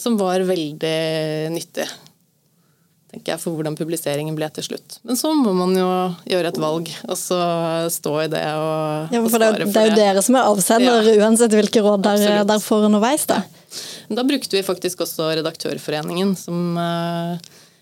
som 0.00 0.16
var 0.20 0.46
veldig 0.48 0.94
nyttig 1.52 1.88
tenker 3.10 3.34
jeg, 3.34 3.42
for 3.42 3.58
hvordan 3.58 3.76
publiseringen 3.78 4.36
ble 4.38 4.46
til 4.54 4.68
slutt. 4.68 4.98
Men 5.06 5.18
så 5.18 5.32
må 5.34 5.52
man 5.56 5.74
jo 5.74 5.88
gjøre 6.30 6.52
et 6.52 6.60
valg, 6.62 6.90
og 7.08 7.16
så 7.18 7.38
stå 7.90 8.12
i 8.24 8.28
det 8.30 8.42
og, 8.54 9.14
ja, 9.14 9.22
for 9.24 9.42
det, 9.42 9.48
for 9.50 9.64
det. 9.64 9.70
Det 9.74 9.82
er 9.82 9.88
jo 9.88 9.96
dere 9.98 10.22
som 10.24 10.38
er 10.38 10.50
avsender, 10.50 11.08
ja. 11.08 11.16
uansett 11.24 11.56
hvilke 11.58 11.82
råd 11.84 12.06
der, 12.06 12.44
der 12.46 12.62
får 12.62 12.86
underveis. 12.90 13.26
Da. 13.30 13.40
Ja. 13.42 14.20
da 14.20 14.26
brukte 14.26 14.58
vi 14.58 14.62
faktisk 14.66 15.02
også 15.06 15.32
Redaktørforeningen, 15.40 16.36
som 16.38 16.78
uh, 16.78 17.34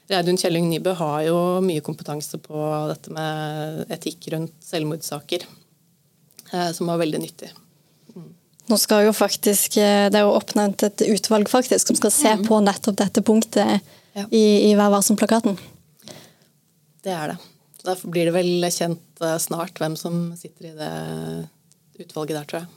Reidun 0.08 0.40
Kjelling 0.40 0.70
Nybø 0.72 0.96
har 0.96 1.22
jo 1.28 1.38
mye 1.64 1.84
kompetanse 1.84 2.40
på 2.40 2.64
dette 2.88 3.12
med 3.12 3.96
etikk 3.98 4.30
rundt 4.32 4.56
selvmordssaker, 4.64 5.44
uh, 6.54 6.70
som 6.72 6.88
var 6.88 7.04
veldig 7.04 7.24
nyttig. 7.26 7.52
Nå 8.68 8.76
skal 8.76 9.06
jo 9.06 9.14
faktisk, 9.16 9.76
eh, 9.80 10.08
Det 10.10 10.20
er 10.20 10.26
jo 10.26 10.36
oppnevnt 10.36 10.82
et 10.84 11.04
utvalg 11.08 11.48
faktisk 11.48 11.88
som 11.88 11.96
skal 11.96 12.12
se 12.12 12.32
mm. 12.36 12.46
på 12.48 12.60
nettopp 12.64 12.98
dette 13.00 13.22
punktet 13.24 13.80
ja. 14.14 14.24
i, 14.30 14.70
i 14.70 14.74
Vær 14.78 14.92
varsom-plakaten. 14.92 15.56
Det 17.04 17.14
er 17.14 17.32
det. 17.32 17.38
Da 17.86 17.94
blir 18.04 18.28
det 18.28 18.34
vel 18.36 18.68
kjent 18.68 19.22
eh, 19.24 19.38
snart 19.40 19.80
hvem 19.80 19.96
som 19.96 20.28
sitter 20.36 20.72
i 20.72 20.76
det 20.76 20.92
utvalget 22.04 22.36
der, 22.36 22.44
tror 22.44 22.60
jeg. 22.62 22.68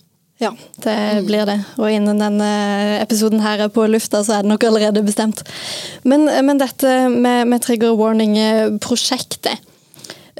Ja, 0.41 0.49
det 0.81 0.93
mm. 0.95 1.25
blir 1.27 1.45
det. 1.45 1.57
Og 1.77 1.91
innen 1.93 2.21
denne 2.21 2.51
episoden 2.97 3.43
her 3.43 3.61
er 3.61 3.73
på 3.73 3.83
lufta, 3.85 4.23
så 4.25 4.39
er 4.39 4.45
det 4.45 4.49
nok 4.49 4.63
allerede 4.65 5.03
bestemt. 5.05 5.43
Men, 6.01 6.25
men 6.47 6.57
dette 6.57 6.93
med, 7.13 7.45
med 7.51 7.61
trigger 7.61 7.93
warning-prosjektet. 7.99 9.61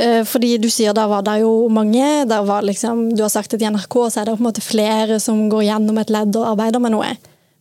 Eh, 0.01 0.21
fordi 0.25 0.55
du 0.57 0.69
sier 0.71 0.95
da 0.97 1.05
var 1.09 1.25
det 1.27 1.41
jo 1.43 1.67
mange. 1.73 2.25
Der 2.29 2.65
liksom, 2.65 3.09
du 3.15 3.23
har 3.25 3.33
sagt 3.33 3.53
at 3.53 3.61
i 3.61 3.69
NRK 3.69 3.97
så 4.07 4.21
er 4.21 4.29
det 4.29 4.37
på 4.37 4.41
en 4.41 4.49
måte 4.49 4.65
flere 4.65 5.19
som 5.21 5.45
går 5.51 5.67
gjennom 5.67 6.01
et 6.01 6.13
ledd 6.13 6.37
og 6.39 6.53
arbeider 6.53 6.81
med 6.81 6.95
noe. 6.95 7.11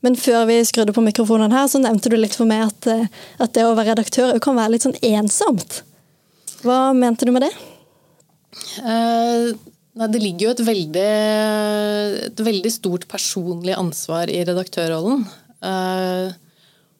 Men 0.00 0.16
før 0.16 0.46
vi 0.48 0.60
skrudde 0.64 0.94
på 0.96 1.04
mikrofonen 1.04 1.52
her, 1.52 1.66
så 1.68 1.80
nevnte 1.82 2.08
du 2.08 2.16
litt 2.16 2.36
for 2.36 2.48
meg 2.48 2.64
at, 2.70 2.88
eh, 2.88 3.08
at 3.44 3.52
det 3.56 3.66
å 3.66 3.74
være 3.74 3.92
redaktør 3.92 4.38
kan 4.40 4.56
være 4.56 4.76
litt 4.76 4.86
sånn 4.86 4.96
ensomt. 5.04 5.82
Hva 6.64 6.90
mente 6.96 7.28
du 7.28 7.32
med 7.34 7.44
det? 7.44 7.52
Uh, 8.80 9.52
nei, 9.96 10.08
det 10.12 10.20
ligger 10.20 10.46
jo 10.46 10.52
et 10.52 10.62
veldig, 10.66 11.10
et 12.26 12.42
veldig, 12.44 12.72
stort 12.72 13.06
personlig 13.08 13.76
ansvar 13.78 14.32
i 14.32 14.42
redaktørrollen. 14.44 15.22
Uh, 15.64 16.32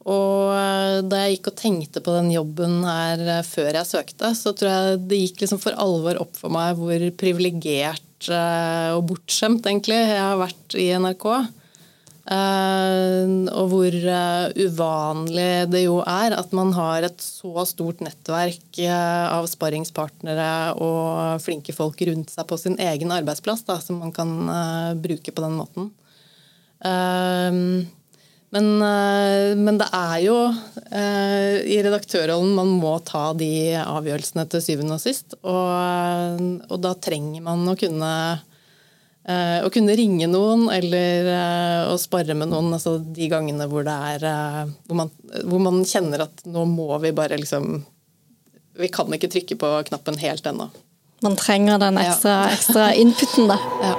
og 0.00 1.06
da 1.10 1.22
jeg 1.24 1.36
gikk 1.36 1.50
og 1.50 1.56
tenkte 1.60 2.00
på 2.04 2.14
den 2.16 2.30
jobben 2.32 2.78
her 2.86 3.42
før 3.44 3.74
jeg 3.76 3.88
søkte, 3.88 4.30
så 4.38 4.54
tror 4.56 4.70
jeg 4.70 5.00
det 5.10 5.18
gikk 5.20 5.42
liksom 5.44 5.60
for 5.60 5.76
alvor 5.76 6.22
opp 6.22 6.38
for 6.40 6.52
meg 6.52 6.78
hvor 6.78 7.04
privilegert 7.20 8.30
og 8.30 9.04
bortskjemt 9.08 9.68
egentlig 9.68 9.98
jeg 10.00 10.20
har 10.20 10.40
vært 10.40 10.76
i 10.80 10.88
NRK. 11.00 11.26
Eh, 12.30 13.30
og 13.58 13.70
hvor 13.72 13.94
eh, 13.96 14.52
uvanlig 14.62 15.66
det 15.72 15.80
jo 15.82 15.96
er 16.04 16.36
at 16.36 16.52
man 16.54 16.70
har 16.76 17.06
et 17.08 17.24
så 17.24 17.64
stort 17.66 18.02
nettverk 18.04 18.78
eh, 18.84 19.24
av 19.32 19.48
sparringspartnere 19.50 20.50
og 20.78 21.40
flinke 21.42 21.74
folk 21.74 21.98
rundt 22.06 22.30
seg 22.30 22.46
på 22.46 22.60
sin 22.60 22.76
egen 22.78 23.10
arbeidsplass, 23.16 23.64
da, 23.66 23.80
som 23.82 23.98
man 24.04 24.14
kan 24.14 24.36
bruke 25.02 25.34
på 25.34 25.46
den 25.46 25.56
måten. 25.58 25.90
Men, 28.50 28.66
men, 29.62 29.76
det 29.78 29.86
er 29.94 30.16
jo 30.24 30.36
i 31.70 31.76
redaktørrollen 31.86 32.56
man 32.56 32.72
må 32.82 32.96
ta 33.06 33.28
de 33.38 33.76
avgjørelsene 33.78 34.42
til 34.50 34.64
syvende 34.64 34.96
og 34.96 35.02
sist. 35.04 35.36
Og, 35.46 36.40
og 36.66 36.80
da 36.82 36.96
trenger 36.98 37.44
man 37.46 37.62
å 37.70 37.76
kunne 37.78 38.10
Eh, 39.30 39.60
å 39.60 39.68
kunne 39.68 39.92
ringe 39.98 40.24
noen 40.30 40.70
eller 40.72 41.26
eh, 41.28 41.88
å 41.92 41.96
spare 42.00 42.32
med 42.32 42.48
noen 42.48 42.72
altså 42.72 42.96
de 43.04 43.26
gangene 43.28 43.66
hvor 43.68 43.84
det 43.84 43.92
er 44.14 44.24
eh, 44.24 44.70
hvor 44.88 44.96
man, 45.02 45.10
hvor 45.44 45.60
man, 45.60 45.82
kjenner 45.84 46.24
at 46.24 46.40
nå 46.48 46.64
må 46.64 46.88
vi 47.04 47.12
bare 47.12 47.36
liksom 47.36 47.84
Vi 48.80 48.88
kan 48.88 49.12
ikke 49.12 49.28
trykke 49.28 49.58
på 49.60 49.72
knappen 49.90 50.16
helt 50.22 50.46
ennå. 50.46 50.70
Man 51.20 51.36
trenger 51.36 51.76
den 51.82 52.00
ekstra, 52.00 52.46
ja. 52.48 52.54
ekstra 52.54 52.94
inputen, 52.96 53.50
da. 53.50 53.58
Ja. 53.84 53.94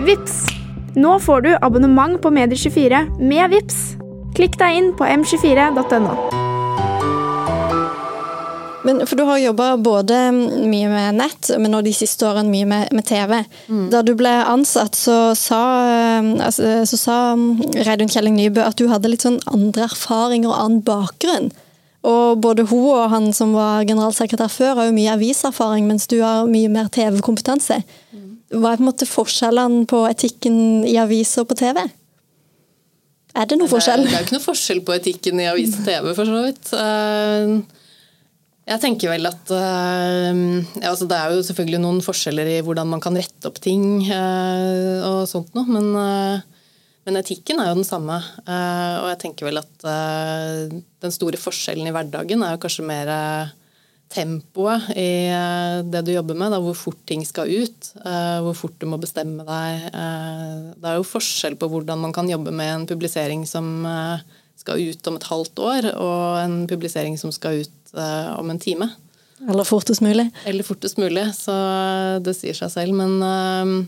Vips. 0.00 0.49
Nå 0.94 1.18
får 1.22 1.40
du 1.40 1.56
abonnement 1.60 2.22
på 2.22 2.30
Medier24 2.34 3.18
med 3.18 3.50
Vips. 3.50 3.76
Klikk 4.34 4.56
deg 4.58 4.78
inn 4.78 4.88
på 4.98 5.06
m24.no. 5.06 6.14
Men, 8.82 9.02
for 9.06 9.14
du 9.20 9.22
har 9.28 9.38
jobba 9.38 9.76
både 9.76 10.16
mye 10.32 10.88
med 10.90 11.18
nett, 11.20 11.50
men 11.60 11.70
nå 11.70 11.82
de 11.84 11.92
siste 11.94 12.24
årene 12.26 12.50
mye 12.50 12.66
med, 12.66 12.94
med 12.96 13.06
TV. 13.06 13.36
Mm. 13.68 13.84
Da 13.92 14.00
du 14.02 14.14
ble 14.18 14.32
ansatt, 14.50 14.96
så 14.96 15.34
sa, 15.38 15.60
eh, 15.92 16.30
altså, 16.46 16.72
så 16.88 16.98
sa 16.98 17.18
Reidun 17.84 18.10
Kjelling 18.10 18.38
Nybø 18.40 18.64
at 18.64 18.80
du 18.80 18.88
hadde 18.90 19.12
litt 19.12 19.26
sånn 19.26 19.38
andre 19.52 19.84
erfaringer 19.86 20.50
og 20.50 20.56
annen 20.56 20.82
bakgrunn. 20.86 21.52
Og 22.08 22.40
både 22.40 22.64
hun 22.70 22.88
og 22.96 23.10
han 23.12 23.30
som 23.36 23.52
var 23.54 23.84
generalsekretær 23.84 24.50
før, 24.50 24.74
har 24.80 24.88
jo 24.88 24.96
mye 24.96 25.14
aviserfaring, 25.14 25.86
mens 25.86 26.08
du 26.10 26.18
har 26.24 26.48
mye 26.50 26.72
mer 26.72 26.88
TV-kompetanse. 26.90 27.82
Mm. 28.10 28.29
Hva 28.50 28.72
er 28.72 28.80
på 28.80 28.82
en 28.82 28.88
måte 28.88 29.06
forskjellene 29.06 29.86
på 29.90 30.02
etikken 30.10 30.86
i 30.88 30.96
aviser 30.98 31.44
og 31.44 31.52
på 31.52 31.58
TV? 31.60 31.84
Er 33.30 33.46
det 33.46 33.58
noen 33.60 33.70
forskjell? 33.70 34.02
Det 34.06 34.10
er 34.10 34.24
jo 34.24 34.26
ikke 34.26 34.36
noe 34.36 34.46
forskjell 34.48 34.80
på 34.86 34.94
etikken 34.96 35.42
i 35.42 35.46
avis 35.50 35.76
og 35.78 35.84
TV, 35.86 36.08
for 36.16 36.26
så 36.26 36.40
vidt. 36.48 36.70
Uh, 36.74 37.60
jeg 38.70 38.82
tenker 38.82 39.12
vel 39.12 39.28
at 39.30 39.52
uh, 39.54 40.40
ja, 40.78 40.90
altså 40.90 41.06
Det 41.10 41.18
er 41.18 41.34
jo 41.34 41.44
selvfølgelig 41.46 41.80
noen 41.82 42.00
forskjeller 42.04 42.50
i 42.50 42.58
hvordan 42.66 42.90
man 42.90 43.02
kan 43.02 43.18
rette 43.18 43.50
opp 43.50 43.60
ting 43.62 43.84
uh, 44.10 44.98
og 45.06 45.20
sånt 45.30 45.54
noe, 45.54 45.66
men, 45.70 45.92
men, 47.06 47.20
etikken 47.22 47.62
er 47.62 47.70
jo 47.70 47.78
den 47.78 47.86
samme. 47.86 48.18
og 48.18 49.08
jeg 49.12 49.22
tenker 49.22 49.46
vel 49.46 49.62
at 49.62 49.86
den 49.86 51.14
store 51.14 51.38
forskjellen 51.40 51.86
i 51.86 51.94
hverdagen 51.94 52.42
er 52.42 52.56
jo 52.56 52.62
kanskje 52.66 52.86
mer 52.86 53.14
tempoet 54.10 54.90
i 54.98 55.30
det 55.86 56.00
du 56.06 56.12
jobber 56.12 56.38
med, 56.38 56.50
da, 56.54 56.58
hvor 56.62 56.76
fort 56.78 56.98
ting 57.06 57.22
skal 57.26 57.50
ut, 57.50 57.90
hvor 58.42 58.56
fort 58.58 58.74
du 58.82 58.88
må 58.90 58.98
bestemme 58.98 59.44
deg. 59.46 59.84
det 60.74 60.88
er 60.90 60.98
jo 60.98 61.06
forskjell 61.06 61.54
på 61.60 61.68
hvordan 61.70 62.02
man 62.02 62.14
kan 62.16 62.30
jobbe 62.30 62.50
med 62.50 62.72
en 62.72 62.88
publisering 62.90 63.44
som 63.46 63.84
skal 64.58 64.82
ut 64.82 65.06
om 65.06 65.20
et 65.20 65.28
halvt 65.30 65.62
år, 65.62 65.88
og 65.94 66.40
en 66.40 66.56
publisering 66.70 67.14
som 67.22 67.30
skal 67.30 67.62
ut 67.62 67.94
om 68.34 68.50
en 68.50 68.58
time. 68.58 68.90
Eller 69.46 69.64
fortest 69.64 70.02
mulig. 70.02 70.26
Eller 70.42 70.66
fortest 70.66 70.98
mulig, 70.98 71.28
så 71.38 71.54
det 72.20 72.34
sier 72.36 72.58
seg 72.58 72.74
selv. 72.74 72.98
Men 72.98 73.86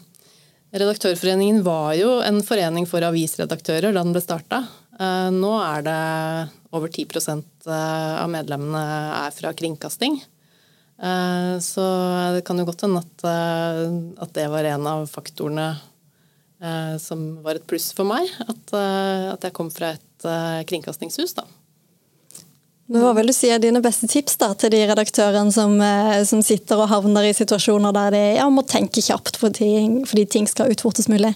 Redaktørforeningen 0.72 1.60
var 1.66 1.92
jo 1.98 2.14
en 2.24 2.40
forening 2.44 2.86
for 2.88 3.04
avisredaktører 3.04 3.92
da 3.92 4.00
den 4.00 4.14
ble 4.14 4.22
starta. 4.24 4.62
Nå 5.32 5.50
er 5.60 5.82
det 5.86 6.00
over 6.72 6.88
10% 6.88 7.66
av 7.72 8.28
medlemmene 8.32 8.82
er 9.22 9.34
fra 9.34 9.50
kringkasting. 9.56 10.20
Eh, 11.02 11.58
så 11.60 11.84
det 12.34 12.44
kan 12.46 12.58
jo 12.58 12.66
godt 12.68 12.84
hende 12.86 13.00
at, 13.02 13.24
eh, 13.26 13.80
at, 14.22 14.34
det 14.36 14.46
var 14.52 14.68
en 14.70 14.86
av 14.86 15.08
faktorene 15.10 15.72
eh, 16.62 16.94
som 17.02 17.42
var 17.42 17.58
et 17.58 17.66
pluss 17.66 17.90
for 17.96 18.06
meg. 18.06 18.28
At, 18.46 18.76
at 19.34 19.48
jeg 19.48 19.56
kom 19.56 19.72
fra 19.72 19.96
et 19.96 20.28
kringkastingshus, 20.68 21.34
da. 21.34 21.48
Men 22.92 23.02
Hva 23.02 23.12
vil 23.16 23.30
du 23.30 23.32
si 23.34 23.48
er 23.50 23.60
dine 23.62 23.80
beste 23.82 24.06
tips 24.10 24.36
da, 24.38 24.50
til 24.58 24.70
de 24.74 24.82
redaktørene 24.90 25.54
som, 25.54 25.74
som 26.28 26.42
sitter 26.44 26.82
og 26.82 26.90
havner 26.90 27.24
i 27.24 27.34
situasjoner 27.34 27.94
der 27.96 28.14
de 28.14 28.22
ja, 28.36 28.46
må 28.52 28.62
tenke 28.68 29.02
kjapt 29.02 29.38
fordi, 29.40 29.70
ting, 29.80 29.94
fordi 30.06 30.26
ting 30.28 30.48
skal 30.50 30.70
ut 30.70 30.82
fortest 30.84 31.08
mulig? 31.10 31.32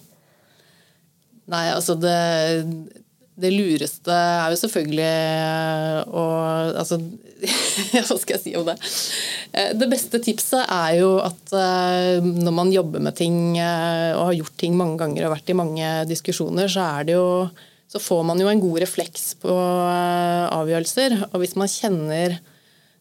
Nei, 1.51 1.65
altså 1.73 1.97
det, 1.99 2.13
det 3.37 3.53
lureste 3.53 4.13
er 4.13 4.53
jo 4.53 4.59
selvfølgelig 4.63 5.09
å 6.09 6.25
altså, 6.81 6.99
Hva 8.07 8.17
skal 8.17 8.37
jeg 8.39 8.43
si 8.43 8.55
om 8.57 8.65
det? 8.65 8.77
Eh, 9.53 9.75
det 9.77 9.89
beste 9.93 10.21
tipset 10.25 10.63
er 10.65 10.95
jo 11.03 11.19
at 11.21 11.53
eh, 11.53 12.25
når 12.25 12.55
man 12.57 12.73
jobber 12.73 13.03
med 13.05 13.17
ting 13.19 13.59
eh, 13.61 14.17
og 14.17 14.31
har 14.31 14.39
gjort 14.39 14.57
ting 14.63 14.77
mange 14.79 14.97
ganger 15.03 15.27
og 15.27 15.35
vært 15.35 15.53
i 15.53 15.59
mange 15.59 15.91
diskusjoner, 16.09 16.71
så, 16.73 16.87
er 16.97 17.09
det 17.11 17.19
jo, 17.19 17.29
så 17.93 18.01
får 18.01 18.25
man 18.31 18.41
jo 18.41 18.49
en 18.49 18.63
god 18.63 18.81
refleks 18.87 19.35
på 19.43 19.53
avgjørelser. 19.53 21.19
Og 21.29 21.43
hvis 21.45 21.57
man 21.61 21.71
kjenner 21.71 22.39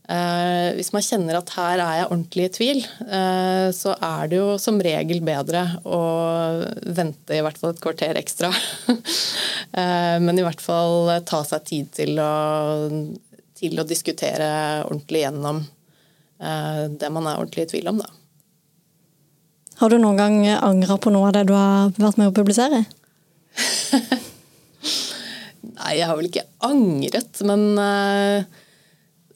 Eh, 0.06 0.76
hvis 0.78 0.92
man 0.94 1.02
kjenner 1.02 1.40
at 1.40 1.50
her 1.56 1.82
er 1.82 1.96
jeg 1.98 2.10
ordentlig 2.12 2.44
i 2.46 2.54
tvil, 2.54 2.82
eh, 3.10 3.68
så 3.74 3.96
er 3.98 4.28
det 4.30 4.38
jo 4.38 4.50
som 4.62 4.78
regel 4.78 5.24
bedre 5.26 5.64
å 5.82 6.02
vente 6.86 7.34
i 7.34 7.42
hvert 7.42 7.58
fall 7.58 7.74
et 7.74 7.82
kvarter 7.82 8.20
ekstra. 8.20 8.52
eh, 9.82 10.18
men 10.22 10.38
i 10.38 10.46
hvert 10.46 10.62
fall 10.62 11.10
ta 11.26 11.42
seg 11.48 11.66
tid 11.72 11.90
til 11.98 12.22
å, 12.22 12.36
til 13.58 13.82
å 13.82 13.88
diskutere 13.90 14.50
ordentlig 14.86 15.24
gjennom 15.24 15.64
eh, 15.64 16.84
det 16.94 17.10
man 17.10 17.26
er 17.26 17.42
ordentlig 17.42 17.66
i 17.66 17.72
tvil 17.74 17.90
om, 17.96 18.04
da. 18.06 18.12
Har 19.82 19.92
du 19.92 19.98
noen 20.00 20.20
gang 20.20 20.38
angra 20.54 20.96
på 21.02 21.12
noe 21.12 21.32
av 21.32 21.34
det 21.36 21.48
du 21.50 21.56
har 21.58 21.90
vært 21.98 22.22
med 22.22 22.30
å 22.30 22.36
publisere? 22.36 22.86
Nei, 25.76 25.98
jeg 25.98 26.08
har 26.08 26.16
vel 26.16 26.30
ikke 26.30 26.46
angret, 26.64 27.42
men 27.48 27.74
eh, 27.82 28.62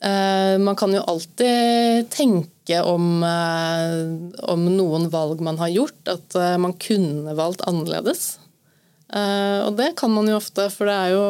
man 0.00 0.76
kan 0.80 0.94
jo 0.96 1.02
alltid 1.04 2.08
tenke 2.08 2.78
om, 2.80 3.22
eh, 3.22 4.44
om, 4.48 4.64
noen 4.76 5.10
valg 5.12 5.42
man 5.44 5.58
har 5.60 5.68
gjort, 5.68 6.00
at 6.08 6.36
eh, 6.38 6.56
man 6.56 6.72
kunne 6.80 7.34
valgt 7.36 7.66
annerledes. 7.68 8.38
Og 9.10 9.74
det 9.74 9.96
kan 9.98 10.12
man 10.14 10.28
jo 10.30 10.36
ofte, 10.38 10.68
for 10.70 10.86
det 10.86 10.94
er 10.94 11.08
jo, 11.16 11.22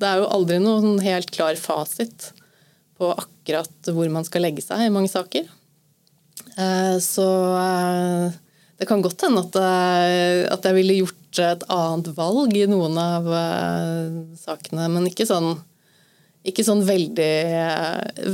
det 0.00 0.06
er 0.08 0.22
jo 0.22 0.30
aldri 0.32 0.56
noen 0.64 0.94
helt 1.04 1.28
klar 1.28 1.58
fasit 1.60 2.30
på 2.96 3.10
akkurat 3.12 3.90
hvor 3.92 4.08
man 4.08 4.24
skal 4.24 4.46
legge 4.46 4.64
seg 4.64 4.86
i 4.86 4.88
mange 4.94 5.10
saker. 5.12 5.44
Så 7.04 7.26
det 8.80 8.88
kan 8.88 9.04
godt 9.04 9.26
hende 9.26 9.44
at, 9.44 9.60
at 10.56 10.70
jeg 10.70 10.78
ville 10.78 10.96
gjort 11.02 11.42
et 11.50 11.68
annet 11.68 12.08
valg 12.16 12.56
i 12.56 12.64
noen 12.72 12.96
av 12.96 13.28
sakene, 14.40 14.88
men 14.88 15.12
ikke 15.12 15.28
sånn 15.28 15.52
ikke 16.50 16.64
sånn 16.66 16.84
veldig, 16.86 17.32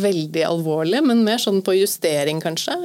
veldig 0.03 0.45
alvorlig, 0.49 1.01
men 1.07 1.25
mer 1.27 1.41
sånn 1.43 1.63
på 1.65 1.77
justering, 1.77 2.41
kanskje. 2.43 2.77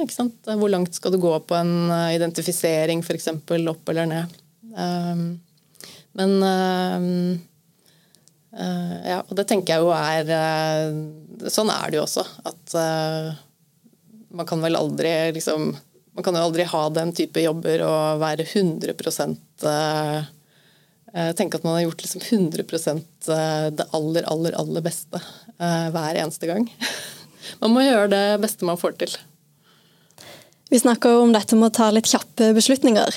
Hvor 0.46 0.72
langt 0.72 0.96
skal 0.96 1.14
du 1.14 1.20
gå 1.22 1.32
på 1.46 1.56
en 1.58 1.90
eh, 1.90 2.16
identifisering, 2.16 3.04
f.eks. 3.04 3.30
opp 3.72 3.92
eller 3.92 4.10
ned. 4.10 4.40
Um, 4.70 5.22
men 6.18 6.34
um, 6.42 7.06
uh, 8.54 8.96
ja, 9.06 9.20
og 9.22 9.34
det 9.38 9.46
tenker 9.50 9.74
jeg 9.74 9.82
jo 9.82 9.90
er 9.94 10.28
uh, 10.30 11.48
Sånn 11.50 11.70
er 11.72 11.90
det 11.90 11.98
jo 11.98 12.04
også. 12.04 12.24
At 12.46 12.74
man 14.30 14.46
kan 14.46 14.60
vel 14.62 14.76
aldri 14.78 15.10
liksom 15.34 15.70
Man 15.72 16.26
kan 16.26 16.36
jo 16.36 16.42
aldri 16.44 16.66
ha 16.68 16.82
den 16.92 17.14
type 17.16 17.40
jobber 17.42 17.82
og 17.86 18.20
være 18.20 18.44
100 18.44 18.92
uh, 19.64 20.20
Eh, 20.20 20.20
tenke 21.34 21.58
at 21.58 21.64
man 21.66 21.74
har 21.74 21.88
gjort 21.88 22.02
liksom 22.04 22.22
100 22.22 22.62
eh, 22.62 23.70
det 23.74 23.86
aller, 23.90 24.22
aller, 24.30 24.54
aller 24.54 24.84
beste 24.84 25.18
eh, 25.58 25.88
hver 25.90 26.18
eneste 26.22 26.46
gang. 26.46 26.68
Man 27.60 27.72
må 27.74 27.82
gjøre 27.82 28.10
det 28.12 28.24
beste 28.42 28.66
man 28.68 28.78
får 28.78 28.92
til. 29.00 29.14
Vi 30.70 30.78
snakka 30.78 31.16
om 31.18 31.32
dette 31.34 31.56
med 31.58 31.70
å 31.70 31.74
ta 31.74 31.88
litt 31.90 32.06
kjappe 32.06 32.52
beslutninger. 32.54 33.16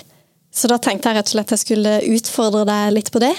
Så 0.50 0.70
da 0.72 0.80
tenkte 0.82 1.12
jeg 1.12 1.20
rett 1.20 1.30
og 1.30 1.34
slett 1.36 1.54
jeg 1.54 1.62
skulle 1.62 1.92
utfordre 2.16 2.64
deg 2.66 2.96
litt 2.96 3.12
på 3.14 3.22
det. 3.22 3.34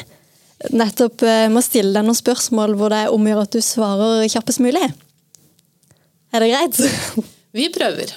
Nettopp 0.71 1.25
med 1.25 1.59
å 1.59 1.65
stille 1.65 1.97
deg 1.97 2.07
noen 2.07 2.21
spørsmål 2.21 2.77
hvor 2.79 2.95
det 2.95 3.01
er 3.03 3.17
omgjør 3.17 3.43
at 3.43 3.57
du 3.57 3.65
svarer 3.65 4.29
kjappest 4.31 4.63
mulig. 4.63 4.87
Er 6.31 6.45
det 6.45 6.53
greit? 6.53 6.79
Vi 7.59 7.67
prøver. 7.75 8.15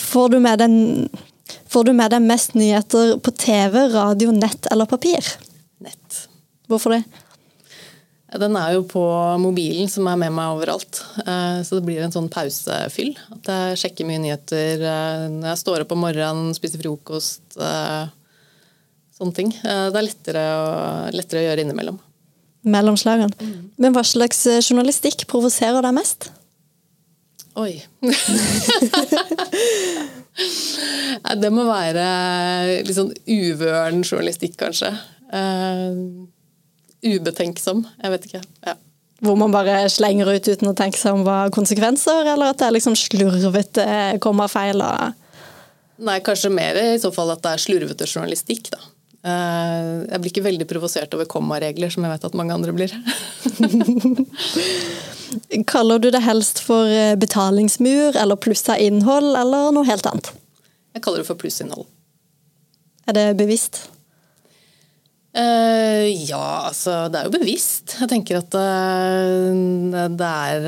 Får 0.00 0.32
du 0.32 0.40
med 0.40 0.64
den 0.64 0.78
Får 1.70 1.86
du 1.86 1.92
med 1.94 2.10
deg 2.10 2.22
mest 2.26 2.56
nyheter 2.58 3.16
på 3.22 3.30
TV, 3.38 3.84
radio, 3.92 4.32
nett 4.34 4.66
eller 4.72 4.90
papir? 4.90 5.22
Nett. 5.78 6.24
Hvorfor 6.66 6.96
det? 6.96 7.04
Den 8.38 8.56
er 8.58 8.76
jo 8.76 8.82
på 8.86 9.02
mobilen, 9.42 9.86
som 9.90 10.06
er 10.10 10.18
med 10.18 10.34
meg 10.34 10.56
overalt. 10.56 11.00
Eh, 11.22 11.62
så 11.66 11.78
det 11.78 11.86
blir 11.86 12.02
en 12.02 12.14
sånn 12.14 12.28
pausefyll. 12.30 13.12
At 13.34 13.50
jeg 13.50 13.80
sjekker 13.84 14.06
mye 14.06 14.22
nyheter 14.22 14.82
eh, 14.82 15.24
når 15.30 15.48
jeg 15.52 15.62
står 15.62 15.84
opp 15.84 15.94
om 15.94 16.02
morgenen, 16.06 16.52
spiser 16.58 16.82
frokost. 16.82 17.42
Eh, 17.54 18.10
sånne 19.18 19.36
ting. 19.38 19.50
Det 19.62 19.98
er 19.98 20.06
lettere 20.06 20.44
lettere 21.14 21.42
å 21.42 21.48
gjøre 21.48 21.66
innimellom. 21.66 21.98
Mellomslagene. 22.70 23.34
Mm. 23.38 23.70
Men 23.82 23.94
hva 23.94 24.02
slags 24.06 24.42
journalistikk 24.60 25.26
provoserer 25.30 25.86
deg 25.86 25.94
mest? 25.98 26.32
Oi. 27.58 27.76
det 31.42 31.50
må 31.52 31.64
være 31.68 32.04
litt 32.86 32.96
sånn 32.96 33.12
uvøren 33.26 34.04
journalistikk, 34.04 34.56
kanskje. 34.60 34.92
Uh, 35.30 36.28
ubetenksom. 37.06 37.84
Jeg 38.02 38.14
vet 38.14 38.28
ikke. 38.30 38.44
Ja. 38.66 38.76
Hvor 39.20 39.36
man 39.36 39.52
bare 39.52 39.82
slenger 39.92 40.30
ut 40.32 40.48
uten 40.48 40.70
å 40.70 40.76
tenke 40.76 40.96
seg 41.00 41.18
om 41.18 41.26
hva 41.26 41.42
konsekvenser, 41.52 42.24
eller 42.24 42.54
at 42.54 42.60
det 42.60 42.68
er 42.70 42.76
liksom 42.78 42.96
slurvete 42.96 43.84
feil? 44.48 44.80
Nei, 46.00 46.20
kanskje 46.24 46.52
mer 46.54 46.78
i 46.80 46.96
så 47.00 47.10
fall 47.12 47.34
at 47.34 47.42
det 47.44 47.52
er 47.52 47.60
slurvete 47.60 48.08
journalistikk, 48.08 48.70
da. 48.72 48.80
Uh, 49.20 50.08
jeg 50.08 50.22
blir 50.22 50.30
ikke 50.30 50.46
veldig 50.46 50.66
provosert 50.68 51.12
over 51.12 51.26
kommaregler, 51.28 51.92
som 51.92 52.06
jeg 52.06 52.12
vet 52.14 52.26
at 52.30 52.36
mange 52.38 52.54
andre 52.56 52.72
blir. 52.72 52.88
Kaller 55.70 56.00
du 56.00 56.08
det 56.10 56.22
helst 56.24 56.58
for 56.64 56.88
eh, 56.90 57.14
betalingsmur 57.20 58.16
eller 58.18 58.40
plussa 58.40 58.74
innhold, 58.80 59.36
eller 59.38 59.70
noe 59.76 59.86
helt 59.86 60.06
annet? 60.08 60.32
Jeg 60.96 61.04
kaller 61.04 61.22
det 61.22 61.28
for 61.28 61.38
plussinnhold. 61.38 61.86
Er 63.06 63.14
det 63.14 63.38
bevisst? 63.38 63.84
Uh, 65.30 66.10
ja, 66.26 66.66
altså 66.66 67.06
det 67.12 67.20
er 67.20 67.28
jo 67.28 67.36
bevisst. 67.36 67.94
Jeg 68.00 68.10
tenker 68.10 68.40
at 68.40 68.50
uh, 68.56 70.08
det, 70.10 70.26
er, 70.26 70.58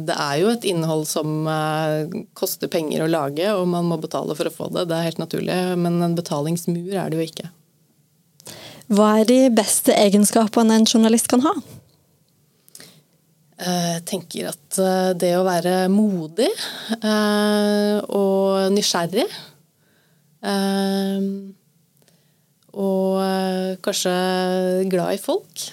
det, 0.00 0.16
er, 0.16 0.34
jo 0.40 0.48
et 0.54 0.64
innhold 0.70 1.04
som 1.10 1.44
uh, 1.44 2.08
koster 2.38 2.70
penger 2.72 3.04
å 3.04 3.12
lage, 3.12 3.50
og 3.52 3.68
man 3.74 3.84
må 3.90 4.00
betale 4.00 4.32
for 4.38 4.48
å 4.48 4.54
få 4.54 4.70
det. 4.72 4.86
Det 4.88 4.96
er 4.96 5.10
helt 5.10 5.20
naturlig, 5.20 5.58
men 5.82 6.00
en 6.06 6.16
betalingsmur 6.16 6.96
er 6.96 7.12
det 7.12 7.20
jo 7.20 7.28
ikke. 7.28 7.52
Hva 8.86 9.16
er 9.18 9.26
de 9.26 9.40
beste 9.50 9.94
egenskapene 9.98 10.76
en 10.78 10.86
journalist 10.86 11.26
kan 11.30 11.42
ha? 11.42 11.52
Jeg 13.56 13.72
eh, 13.72 14.00
tenker 14.04 14.50
at 14.50 14.78
eh, 14.78 15.12
det 15.16 15.32
å 15.38 15.46
være 15.46 15.86
modig 15.88 16.50
eh, 17.00 17.96
og 18.12 18.68
nysgjerrig 18.74 19.24
Og 22.76 23.80
kanskje 23.82 24.12
glad 24.92 25.16
i 25.16 25.22
folk. 25.22 25.64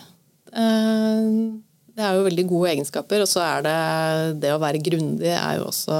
Det 0.47 2.05
er 2.07 2.15
jo 2.15 2.23
veldig 2.29 2.45
gode 2.47 2.71
egenskaper. 2.71 3.25
Og 3.25 3.29
så 3.29 3.43
er 3.43 3.65
det 3.67 3.75
det 4.45 4.53
å 4.55 4.61
være 4.63 4.81
grundig 4.81 5.33
er 5.35 5.59
jo 5.59 5.67
også, 5.67 5.99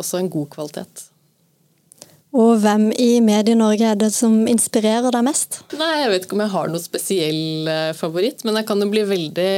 også 0.00 0.22
en 0.22 0.32
god 0.32 0.48
kvalitet. 0.56 1.04
Og 2.36 2.58
hvem 2.60 2.90
i 3.00 3.22
Medie-Norge 3.24 3.86
er 3.88 3.96
det 3.96 4.10
som 4.12 4.42
inspirerer 4.50 5.08
deg 5.14 5.24
mest? 5.24 5.62
Nei, 5.78 6.02
Jeg 6.02 6.10
vet 6.12 6.26
ikke 6.26 6.36
om 6.36 6.42
jeg 6.44 6.52
har 6.52 6.68
noe 6.68 6.82
spesiell 6.82 7.70
eh, 7.72 7.92
favoritt, 7.96 8.44
men 8.44 8.58
jeg 8.60 8.68
kan 8.68 8.84
jo 8.84 8.88
bli 8.92 9.04
veldig 9.08 9.52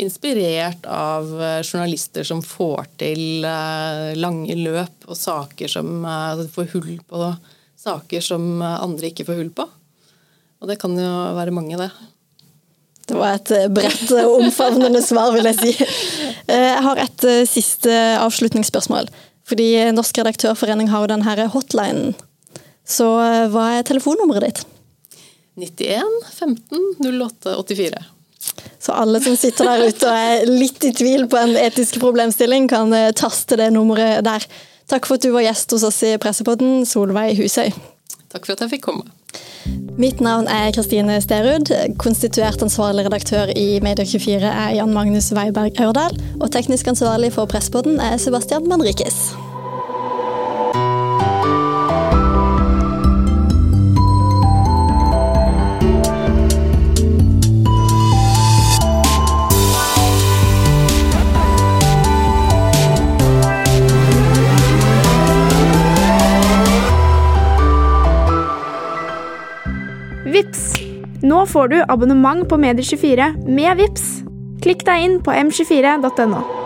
inspirert 0.00 0.88
av 0.88 1.28
eh, 1.36 1.60
journalister 1.60 2.24
som 2.24 2.40
får 2.40 2.88
til 3.04 3.44
eh, 3.44 4.16
lange 4.16 4.56
løp 4.56 5.04
og 5.10 5.20
saker 5.20 5.68
som 5.68 6.08
får 6.54 6.72
hull 6.72 6.96
på 7.04 7.30
saker 7.76 8.24
som 8.24 8.62
andre 8.64 9.12
ikke 9.12 9.28
får 9.28 9.42
hull 9.42 9.52
på. 9.52 9.68
Og 10.64 10.72
det 10.72 10.80
kan 10.80 10.96
jo 10.96 11.12
være 11.36 11.52
mange, 11.52 11.76
det. 11.76 11.90
Det 13.06 13.14
var 13.14 13.36
et 13.36 13.52
bredt 13.70 14.08
og 14.16 14.40
omfavnende 14.40 15.04
svar, 15.04 15.36
vil 15.36 15.46
jeg 15.52 15.60
si. 15.60 15.88
Jeg 16.56 16.82
har 16.82 16.98
et 17.02 17.24
siste 17.50 17.92
avslutningsspørsmål. 18.22 19.10
Fordi 19.46 19.68
Norsk 19.94 20.18
redaktørforening 20.18 20.90
har 20.90 21.04
jo 21.04 21.12
den 21.14 21.26
her 21.26 21.44
hotlinen. 21.52 22.16
Så 22.86 23.06
hva 23.52 23.68
er 23.76 23.86
telefonnummeret 23.86 24.46
ditt? 24.46 24.64
91 25.56 26.02
15 26.36 26.82
08 27.00 27.56
84. 27.62 28.04
Så 28.78 28.94
alle 28.94 29.20
som 29.22 29.34
sitter 29.38 29.66
der 29.66 29.88
ute 29.88 30.06
og 30.06 30.14
er 30.14 30.50
litt 30.50 30.84
i 30.86 30.92
tvil 30.94 31.26
på 31.30 31.38
en 31.40 31.56
etisk 31.58 31.98
problemstilling, 32.02 32.68
kan 32.70 32.92
taste 33.18 33.58
det 33.58 33.72
nummeret 33.74 34.22
der. 34.26 34.46
Takk 34.86 35.08
for 35.08 35.18
at 35.18 35.26
du 35.26 35.32
var 35.34 35.46
gjest 35.46 35.74
hos 35.74 35.86
oss 35.88 35.98
i 36.06 36.14
Pressepodden, 36.22 36.84
Solveig 36.86 37.34
Husøy. 37.40 37.72
Takk 38.30 38.44
for 38.46 38.54
at 38.54 38.66
jeg 38.66 38.76
fikk 38.76 38.86
komme. 38.86 39.08
Mitt 39.96 40.20
navn 40.20 40.46
er 40.46 40.72
Kristine 40.76 41.20
Sterud. 41.24 41.72
Konstituert 41.98 42.62
ansvarlig 42.62 43.06
redaktør 43.06 43.48
i 43.56 43.80
Media24 43.80 44.44
er 44.44 44.74
Jan 44.76 44.92
Magnus 44.92 45.32
Weiberg 45.32 45.80
Aurdal. 45.80 46.20
Og 46.40 46.52
teknisk 46.52 46.92
ansvarlig 46.92 47.32
for 47.32 47.48
Presspodden 47.48 48.00
er 48.00 48.20
Sebastian 48.20 48.68
Manrikes. 48.68 49.32
Får 71.46 71.68
du 71.72 71.78
abonnement 71.88 72.48
på 72.48 72.58
Medier24 72.60 73.32
med 73.46 73.80
Vips. 73.80 74.06
Klikk 74.62 74.86
deg 74.86 75.04
inn 75.06 75.18
på 75.24 75.34
m24.no. 75.34 76.65